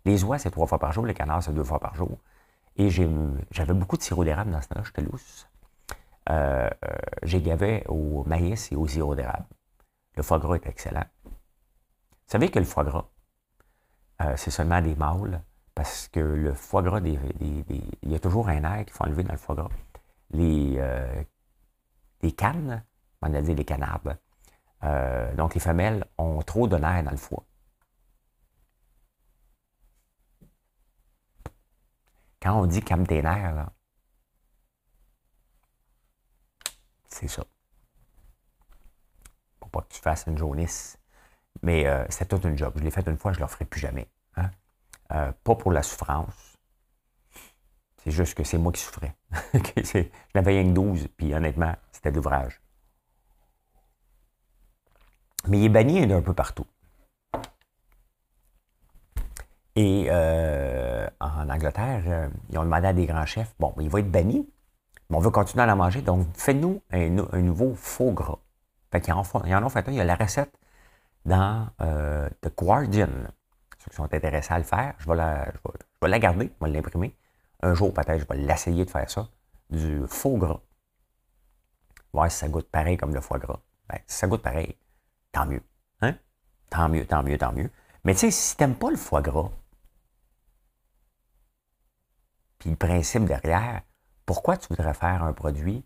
Les 0.05 0.23
oies, 0.23 0.39
c'est 0.39 0.51
trois 0.51 0.67
fois 0.67 0.79
par 0.79 0.93
jour. 0.93 1.07
Les 1.07 1.15
canards, 1.15 1.43
c'est 1.43 1.55
deux 1.55 1.65
fois 1.65 1.81
par 1.81 1.95
jour. 1.95 2.19
Et 2.77 2.91
j'avais 2.91 3.75
beaucoup 3.75 3.97
de 3.97 4.03
sirop 4.03 4.25
d'érable 4.25 4.51
dans 4.51 4.61
ce 4.61 4.69
temps-là. 4.69 4.85
J'étais 4.85 5.03
lousse. 5.03 5.49
Euh, 6.31 6.69
euh, 6.85 6.89
j'ai 7.23 7.41
gavé 7.41 7.85
au 7.89 8.25
maïs 8.25 8.73
et 8.73 8.77
au 8.77 8.87
sirop 8.89 9.15
d'érable. 9.15 9.47
Le 10.17 10.23
foie 10.23 10.39
gras 10.39 10.57
est 10.57 10.67
excellent. 10.67 11.05
Vous 11.25 11.31
savez 12.27 12.51
que 12.51 12.59
le 12.59 12.65
foie 12.65 12.85
gras, 12.85 13.07
c'est 14.37 14.51
seulement 14.51 14.81
des 14.81 14.95
mâles 14.95 15.43
parce 15.75 16.09
que 16.09 16.21
le 16.21 16.55
foie 16.55 16.83
gras, 16.83 17.01
des, 17.01 17.19
il 17.41 18.11
y 18.11 18.15
a 18.15 18.19
toujours 18.19 18.49
un 18.49 18.63
air 18.63 18.85
qu'il 18.85 18.93
faut 18.93 19.05
enlever 19.05 19.25
dans 19.25 19.33
le 19.33 19.39
foie 19.39 19.57
gras. 19.57 19.71
Les, 20.31 20.77
euh, 20.79 21.23
cannes, 22.37 22.83
on 23.23 23.35
a 23.35 23.43
dit 23.43 23.55
les 23.55 23.65
canards, 23.65 24.01
euh, 24.85 25.35
donc 25.35 25.55
les 25.55 25.61
femelles 25.61 26.05
ont 26.17 26.41
trop 26.43 26.69
de 26.69 26.77
nerfs 26.77 27.03
dans 27.05 27.11
le 27.11 27.17
foie. 27.17 27.45
Quand 32.45 32.61
on 32.61 32.67
dit 32.67 32.83
calme 32.83 33.07
tes 33.07 33.23
nerfs, 33.23 33.71
c'est 37.09 37.27
ça. 37.27 37.43
Pour 39.59 39.71
pas 39.71 39.81
que 39.81 39.95
tu 39.95 40.01
fasses 40.01 40.27
une 40.27 40.37
jaunisse. 40.37 40.99
Mais 41.63 41.87
euh, 41.87 42.05
c'est 42.11 42.29
toute 42.29 42.45
une 42.45 42.59
job. 42.59 42.75
Je 42.77 42.83
l'ai 42.83 42.91
fait 42.91 43.07
une 43.09 43.17
fois, 43.17 43.33
je 43.33 43.39
ne 43.39 43.45
le 43.45 43.49
ferai 43.49 43.65
plus 43.65 43.81
jamais. 43.81 44.11
Euh, 45.13 45.33
pas 45.43 45.55
pour 45.55 45.73
la 45.73 45.83
souffrance. 45.83 46.59
C'est 48.03 48.11
juste 48.11 48.35
que 48.35 48.45
c'est 48.45 48.59
moi 48.59 48.73
qui 48.73 48.83
souffrais. 48.83 49.17
je 49.55 50.05
n'avais 50.35 50.61
rien 50.61 50.65
que 50.65 50.75
12, 50.75 51.09
puis 51.17 51.35
honnêtement, 51.35 51.75
c'était 51.93 52.11
de 52.11 52.17
l'ouvrage. 52.17 52.61
Mais 55.47 55.61
il 55.61 55.65
est 55.65 55.69
banni 55.71 56.07
d'un 56.07 56.21
peu 56.21 56.35
partout. 56.35 56.67
Et 59.77 60.07
euh, 60.09 61.09
en 61.21 61.49
Angleterre, 61.49 62.03
euh, 62.07 62.29
ils 62.51 62.59
ont 62.59 62.65
demandé 62.65 62.87
à 62.87 62.93
des 62.93 63.07
grands 63.07 63.27
chefs, 63.27 63.55
bon, 63.59 63.75
il 63.81 63.89
va 63.89 64.01
être 64.01 64.11
banni, 64.11 64.49
mais 65.11 65.17
on 65.17 65.21
veut 65.21 65.31
continuer 65.31 65.65
à 65.65 65.67
la 65.67 65.75
manger, 65.75 66.01
donc 66.01 66.27
faites-nous 66.35 66.81
un, 66.93 67.09
nouveau 67.43 67.75
faux 67.75 68.13
gras. 68.13 68.39
Fait 68.93 69.01
qu'ils 69.01 69.13
en, 69.13 69.23
en 69.23 69.65
ont 69.65 69.69
fait 69.69 69.89
un, 69.89 69.93
il 69.93 69.97
y 69.97 70.01
a 70.01 70.05
la 70.05 70.15
recette 70.15 70.53
dans 71.25 71.69
The 71.79 72.55
Guardian 72.57 73.09
ceux 73.85 73.91
qui 73.91 73.97
sont 73.97 74.15
intéressés 74.15 74.53
à 74.53 74.59
le 74.59 74.65
faire, 74.65 74.95
je 74.99 75.09
vais 75.09 75.17
la, 75.17 76.19
garder, 76.19 76.51
je 76.61 76.67
vais 76.67 76.73
l'imprimer. 76.73 77.15
Un 77.63 77.75
jour, 77.75 77.93
peut-être, 77.93 78.21
je 78.21 78.27
vais 78.27 78.41
l'essayer 78.41 78.85
de 78.85 78.91
faire 78.91 79.09
ça. 79.11 79.29
Du 79.71 80.03
faux 80.07 80.37
gras. 80.37 80.61
Voir 82.13 82.31
si 82.31 82.39
ça 82.39 82.49
goûte 82.49 82.71
pareil 82.71 82.97
comme 82.97 83.15
le 83.15 83.21
foie 83.21 83.39
gras. 83.39 83.61
Ben, 83.89 83.99
si 84.07 84.19
ça 84.19 84.27
goûte 84.27 84.43
pareil, 84.43 84.77
tant 85.33 85.47
mieux. 85.47 85.63
Hein? 86.01 86.15
Tant 86.71 86.89
mieux, 86.89 87.07
tant 87.07 87.23
mieux, 87.23 87.39
tant 87.39 87.53
mieux. 87.53 87.71
Mais 88.05 88.15
tu 88.15 88.21
sais, 88.21 88.31
si 88.31 88.57
tu 88.57 88.63
n'aimes 88.63 88.77
pas 88.77 88.91
le 88.91 88.97
foie 88.97 89.23
gras, 89.23 89.51
le 92.71 92.77
principe 92.77 93.25
derrière, 93.25 93.83
pourquoi 94.27 94.57
tu 94.57 94.69
voudrais 94.71 94.95
faire 94.95 95.23
un 95.23 95.33
produit 95.33 95.85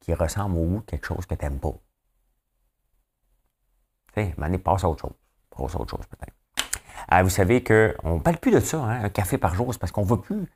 qui 0.00 0.14
ressemble 0.14 0.56
au 0.56 0.64
goût 0.64 0.80
quelque 0.80 1.06
chose 1.06 1.26
que 1.26 1.34
tu 1.34 1.44
n'aimes 1.44 1.58
pas? 1.58 1.74
Tu 4.14 4.22
sais, 4.22 4.58
passe 4.58 4.84
à 4.84 4.88
autre 4.88 5.02
chose. 5.02 5.16
Passe 5.50 5.74
à 5.74 5.80
autre 5.80 5.96
chose 5.96 6.06
peut-être. 6.06 6.34
Ah, 7.08 7.22
vous 7.22 7.30
savez 7.30 7.64
qu'on 7.64 8.16
ne 8.16 8.20
parle 8.20 8.38
plus 8.38 8.50
de 8.50 8.60
ça, 8.60 8.78
hein, 8.82 9.04
un 9.04 9.08
café 9.08 9.38
par 9.38 9.54
jour, 9.54 9.72
c'est 9.72 9.78
parce 9.78 9.92
qu'on 9.92 10.04
ne 10.04 10.08
veut 10.08 10.20
plus. 10.20 10.46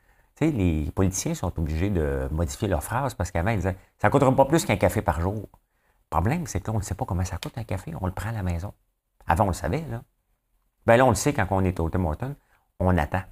les 0.41 0.91
politiciens 0.91 1.35
sont 1.35 1.59
obligés 1.59 1.91
de 1.91 2.29
modifier 2.31 2.69
leurs 2.69 2.83
phrases 2.83 3.15
parce 3.15 3.31
qu'avant, 3.31 3.51
ils 3.51 3.57
disaient 3.57 3.77
ça 3.99 4.09
ne 4.09 4.13
coûtera 4.13 4.35
pas 4.35 4.45
plus 4.45 4.65
qu'un 4.65 4.77
café 4.77 5.03
par 5.03 5.21
jour. 5.21 5.49
Le 5.53 6.11
problème, 6.11 6.47
c'est 6.47 6.61
qu'on 6.61 6.79
ne 6.79 6.83
sait 6.83 6.95
pas 6.95 7.07
comment 7.07 7.25
ça 7.25 7.39
coûte 7.39 7.57
un 7.57 7.65
café, 7.65 7.93
on 8.01 8.07
le 8.07 8.13
prend 8.13 8.29
à 8.29 8.33
la 8.33 8.43
maison. 8.43 8.75
Avant, 9.27 9.45
on 9.45 9.49
le 9.49 9.55
savait, 9.55 9.85
là. 9.91 10.03
Ben 10.85 10.97
là, 10.97 11.07
on 11.07 11.11
le 11.11 11.15
sait 11.15 11.33
quand 11.33 11.47
on 11.51 11.65
est 11.65 11.79
au 11.79 11.89
Tim 11.89 12.05
on 12.81 12.99
attend. 12.99 13.23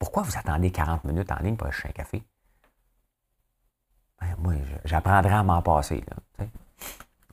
Pourquoi 0.00 0.22
vous 0.22 0.36
attendez 0.36 0.72
40 0.72 1.04
minutes 1.04 1.30
en 1.30 1.36
ligne 1.36 1.56
pour 1.56 1.68
acheter 1.68 1.88
un 1.88 1.92
café? 1.92 2.24
Ben, 4.18 4.34
moi, 4.38 4.54
j'apprendrai 4.84 5.34
à 5.34 5.42
m'en 5.42 5.60
passer. 5.60 6.02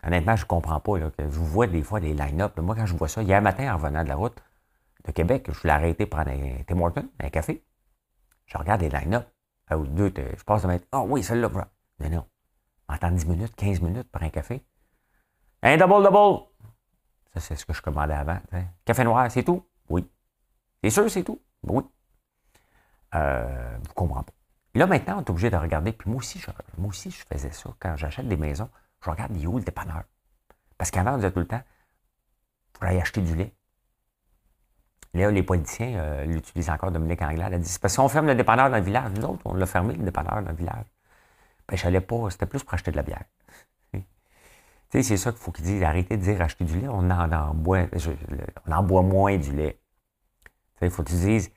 Honnêtement, 0.03 0.35
je 0.35 0.43
ne 0.43 0.47
comprends 0.47 0.79
pas. 0.81 0.99
Je 0.99 1.39
vois 1.39 1.67
des 1.67 1.81
fois 1.81 2.01
des 2.01 2.13
line-up. 2.13 2.59
Moi, 2.59 2.75
quand 2.75 2.85
je 2.85 2.95
vois 2.95 3.07
ça, 3.07 3.23
hier 3.23 3.41
matin, 3.41 3.73
en 3.73 3.77
revenant 3.77 4.03
de 4.03 4.09
la 4.09 4.15
route 4.15 4.37
de 5.05 5.11
Québec, 5.13 5.47
je 5.49 5.59
voulais 5.59 5.73
arrêter 5.73 6.05
prendre 6.05 6.29
un 6.29 6.61
Tim 6.67 6.79
Hortons, 6.81 7.09
un 7.19 7.29
café. 7.29 7.65
Je 8.45 8.57
regarde 8.57 8.81
les 8.81 8.89
line-up. 8.89 9.25
Ou 9.71 9.85
deux, 9.87 10.13
je 10.15 10.43
passe 10.43 10.61
de 10.61 10.67
mettre 10.67 10.85
Ah 10.91 10.99
oh, 10.99 11.07
oui, 11.09 11.23
celle-là. 11.23 11.49
Non, 11.99 12.09
non. 12.09 12.25
Attends 12.89 13.11
10 13.11 13.25
minutes, 13.27 13.55
15 13.55 13.81
minutes 13.81 14.11
pour 14.11 14.21
un 14.21 14.29
café. 14.29 14.61
Un 15.63 15.77
double 15.77 16.03
double. 16.03 16.43
Ça, 17.33 17.39
c'est 17.39 17.55
ce 17.55 17.65
que 17.65 17.73
je 17.73 17.81
commandais 17.81 18.13
avant. 18.13 18.39
Café 18.85 19.03
noir, 19.05 19.31
c'est 19.31 19.43
tout? 19.43 19.65
Oui. 19.89 20.05
C'est 20.83 20.89
sûr, 20.89 21.09
c'est 21.09 21.23
tout? 21.23 21.41
Oui. 21.63 21.83
Euh, 23.15 23.77
vous 23.77 23.89
ne 23.89 23.93
comprenez 23.93 24.25
pas. 24.25 24.33
Là, 24.75 24.85
maintenant, 24.85 25.17
on 25.17 25.21
est 25.21 25.29
obligé 25.29 25.49
de 25.49 25.55
regarder. 25.55 25.91
Puis 25.91 26.09
moi 26.09 26.19
aussi, 26.19 26.39
je, 26.39 26.51
moi 26.77 26.89
aussi, 26.89 27.09
je 27.09 27.23
faisais 27.25 27.51
ça. 27.51 27.69
Quand 27.79 27.95
j'achète 27.95 28.27
des 28.27 28.37
maisons, 28.37 28.69
je 29.03 29.09
regarde, 29.09 29.35
il 29.35 29.43
est 29.43 29.47
où 29.47 29.57
le 29.57 29.63
dépanneur? 29.63 30.03
Parce 30.77 30.91
qu'avant, 30.91 31.13
on 31.13 31.17
disait 31.17 31.31
tout 31.31 31.39
le 31.39 31.47
temps, 31.47 31.61
faudrait 32.73 32.97
y 32.97 33.01
acheter 33.01 33.21
du 33.21 33.35
lait. 33.35 33.53
Là, 35.13 35.31
les 35.31 35.41
politiciens 35.41 35.95
euh, 35.95 36.25
l'utilisent 36.25 36.69
encore, 36.69 36.91
Dominique 36.91 37.21
Anglade. 37.21 37.53
Elle 37.53 37.61
dit 37.61 37.69
c'est 37.69 37.81
parce 37.81 37.95
qu'on 37.95 38.07
ferme 38.07 38.27
le 38.27 38.35
dépanneur 38.35 38.69
dans 38.69 38.77
le 38.77 38.83
village. 38.83 39.11
Nous 39.15 39.25
autres, 39.25 39.41
on 39.45 39.55
l'a 39.55 39.65
fermé, 39.65 39.95
le 39.95 40.03
dépanneur 40.03 40.41
dans 40.43 40.51
le 40.51 40.55
village. 40.55 40.85
Ben, 41.67 41.75
je 41.75 41.85
n'allais 41.85 42.01
pas, 42.01 42.29
c'était 42.29 42.45
plus 42.45 42.63
pour 42.63 42.73
acheter 42.73 42.91
de 42.91 42.97
la 42.97 43.03
bière. 43.03 43.23
Tu 44.89 44.99
sais, 44.99 45.03
c'est 45.03 45.17
ça 45.17 45.31
qu'il 45.31 45.41
faut 45.41 45.51
qu'ils 45.51 45.65
disent. 45.65 45.83
Arrêtez 45.83 46.15
de 46.15 46.21
dire 46.21 46.41
acheter 46.41 46.63
du 46.63 46.79
lait, 46.79 46.87
on 46.87 47.09
en, 47.09 47.53
boit, 47.53 47.87
on 48.67 48.71
en 48.71 48.83
boit 48.83 49.01
moins 49.01 49.35
du 49.37 49.51
lait. 49.51 49.81
Il 50.81 50.89
faut 50.89 51.03
qu'ils 51.03 51.19
disent 51.19 51.51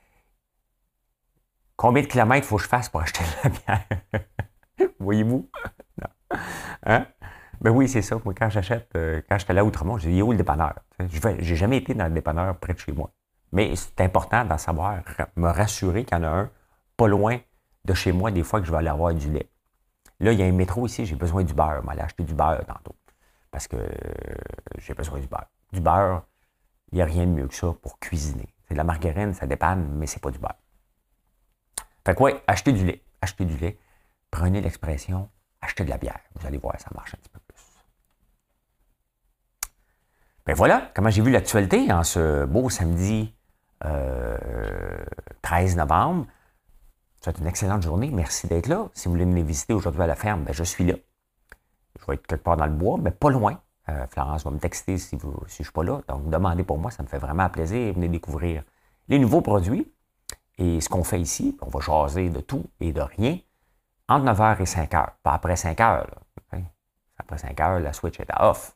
combien 1.81 2.03
de 2.03 2.07
kilomètres 2.07 2.45
il 2.45 2.47
faut 2.47 2.57
que 2.57 2.63
je 2.63 2.67
fasse 2.67 2.89
pour 2.89 3.01
acheter 3.01 3.23
de 3.23 3.49
la 3.49 3.49
bière? 3.49 4.89
Voyez-vous? 4.99 5.49
Hein? 6.85 7.07
Ben 7.59 7.71
oui, 7.71 7.89
c'est 7.89 8.03
ça. 8.03 8.17
Moi, 8.23 8.35
quand 8.37 8.51
j'achète, 8.51 8.89
euh, 8.95 9.21
quand 9.27 9.39
j'étais 9.39 9.53
là 9.53 9.61
à 9.61 9.63
Outremont, 9.63 9.97
je 9.97 10.07
dis, 10.07 10.21
où 10.21 10.31
le 10.31 10.37
dépanneur? 10.37 10.75
Je 10.99 11.27
n'ai 11.27 11.43
jamais 11.43 11.77
été 11.77 11.95
dans 11.95 12.05
le 12.05 12.13
dépanneur 12.13 12.55
près 12.57 12.73
de 12.73 12.79
chez 12.79 12.91
moi. 12.91 13.11
Mais 13.51 13.75
c'est 13.75 13.99
important 14.01 14.45
d'en 14.45 14.59
savoir, 14.59 15.01
me 15.35 15.49
rassurer 15.49 16.05
qu'il 16.05 16.17
y 16.17 16.21
en 16.21 16.23
a 16.23 16.29
un 16.29 16.49
pas 16.97 17.07
loin 17.07 17.39
de 17.85 17.93
chez 17.95 18.11
moi, 18.11 18.29
des 18.29 18.43
fois 18.43 18.59
que 18.59 18.67
je 18.67 18.71
vais 18.71 18.77
aller 18.77 18.87
avoir 18.87 19.13
du 19.15 19.31
lait. 19.31 19.49
Là, 20.19 20.33
il 20.33 20.39
y 20.39 20.43
a 20.43 20.45
un 20.45 20.51
métro 20.51 20.85
ici, 20.85 21.07
j'ai 21.07 21.15
besoin 21.15 21.43
du 21.43 21.55
beurre. 21.55 21.81
Je 21.81 21.87
vais 21.87 21.93
aller 21.93 22.01
acheter 22.01 22.23
du 22.23 22.35
beurre 22.35 22.63
tantôt. 22.67 22.95
Parce 23.49 23.67
que 23.67 23.77
euh, 23.77 23.87
j'ai 24.77 24.93
besoin 24.93 25.19
du 25.19 25.27
beurre. 25.27 25.49
Du 25.73 25.81
beurre, 25.81 26.25
il 26.91 26.97
n'y 26.97 27.01
a 27.01 27.05
rien 27.05 27.25
de 27.25 27.31
mieux 27.31 27.47
que 27.47 27.55
ça 27.55 27.73
pour 27.81 27.97
cuisiner. 27.99 28.53
C'est 28.67 28.75
de 28.75 28.77
la 28.77 28.83
margarine, 28.83 29.33
ça 29.33 29.47
dépanne, 29.47 29.95
mais 29.95 30.05
c'est 30.05 30.21
pas 30.21 30.29
du 30.29 30.37
beurre. 30.37 30.60
Fait 32.05 32.15
que 32.15 32.23
ouais, 32.23 32.41
achetez 32.47 32.71
du 32.71 32.85
lait. 32.85 33.03
Achetez 33.21 33.45
du 33.45 33.57
lait. 33.57 33.77
Prenez 34.31 34.61
l'expression 34.61 35.29
acheter 35.61 35.83
de 35.83 35.89
la 35.89 35.97
bière. 35.97 36.19
Vous 36.35 36.47
allez 36.47 36.57
voir, 36.57 36.79
ça 36.79 36.89
marche 36.95 37.13
un 37.13 37.17
petit 37.17 37.29
peu 37.29 37.39
plus. 37.47 37.57
Ben 40.45 40.55
voilà 40.55 40.91
comment 40.95 41.09
j'ai 41.09 41.21
vu 41.21 41.31
l'actualité 41.31 41.91
en 41.91 42.03
ce 42.03 42.45
beau 42.45 42.69
samedi 42.69 43.33
13 43.79 43.85
euh, 43.85 45.75
novembre. 45.77 46.25
C'est 47.21 47.37
une 47.37 47.45
excellente 47.45 47.83
journée. 47.83 48.09
Merci 48.11 48.47
d'être 48.47 48.67
là. 48.67 48.89
Si 48.93 49.07
vous 49.07 49.11
voulez 49.11 49.25
me 49.25 49.41
visiter 49.43 49.73
aujourd'hui 49.73 50.01
à 50.01 50.07
la 50.07 50.15
ferme, 50.15 50.43
ben 50.43 50.53
je 50.53 50.63
suis 50.63 50.83
là. 50.83 50.95
Je 51.99 52.05
vais 52.07 52.15
être 52.15 52.25
quelque 52.25 52.43
part 52.43 52.57
dans 52.57 52.65
le 52.65 52.71
bois, 52.71 52.97
mais 52.99 53.11
pas 53.11 53.29
loin. 53.29 53.61
Euh, 53.89 54.07
Florence 54.07 54.43
va 54.43 54.51
me 54.51 54.57
texter 54.57 54.97
si, 54.97 55.09
si 55.09 55.17
je 55.19 55.27
ne 55.27 55.47
suis 55.47 55.71
pas 55.71 55.83
là. 55.83 56.01
Donc, 56.07 56.29
demandez 56.29 56.63
pour 56.63 56.79
moi, 56.79 56.89
ça 56.89 57.03
me 57.03 57.07
fait 57.07 57.19
vraiment 57.19 57.47
plaisir. 57.49 57.93
Venez 57.93 58.07
découvrir 58.07 58.63
les 59.07 59.19
nouveaux 59.19 59.41
produits 59.41 59.91
et 60.61 60.79
ce 60.79 60.89
qu'on 60.89 61.03
fait 61.03 61.19
ici. 61.19 61.57
On 61.61 61.69
va 61.69 61.79
jaser 61.79 62.29
de 62.29 62.39
tout 62.39 62.65
et 62.79 62.93
de 62.93 63.01
rien 63.01 63.37
entre 64.07 64.25
9h 64.25 64.61
et 64.61 64.65
5h. 64.65 65.07
Pas 65.23 65.33
après 65.33 65.55
5h. 65.55 66.05
Après 67.17 67.35
5h, 67.35 67.79
la 67.79 67.93
switch 67.93 68.19
est 68.19 68.29
off. 68.39 68.75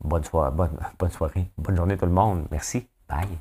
Bonne 0.00 0.24
soirée, 0.24 0.50
bonne, 0.52 0.76
bonne 0.98 1.10
soirée. 1.10 1.50
Bonne 1.56 1.76
journée 1.76 1.96
tout 1.96 2.06
le 2.06 2.12
monde. 2.12 2.46
Merci. 2.50 2.88
Bye. 3.08 3.38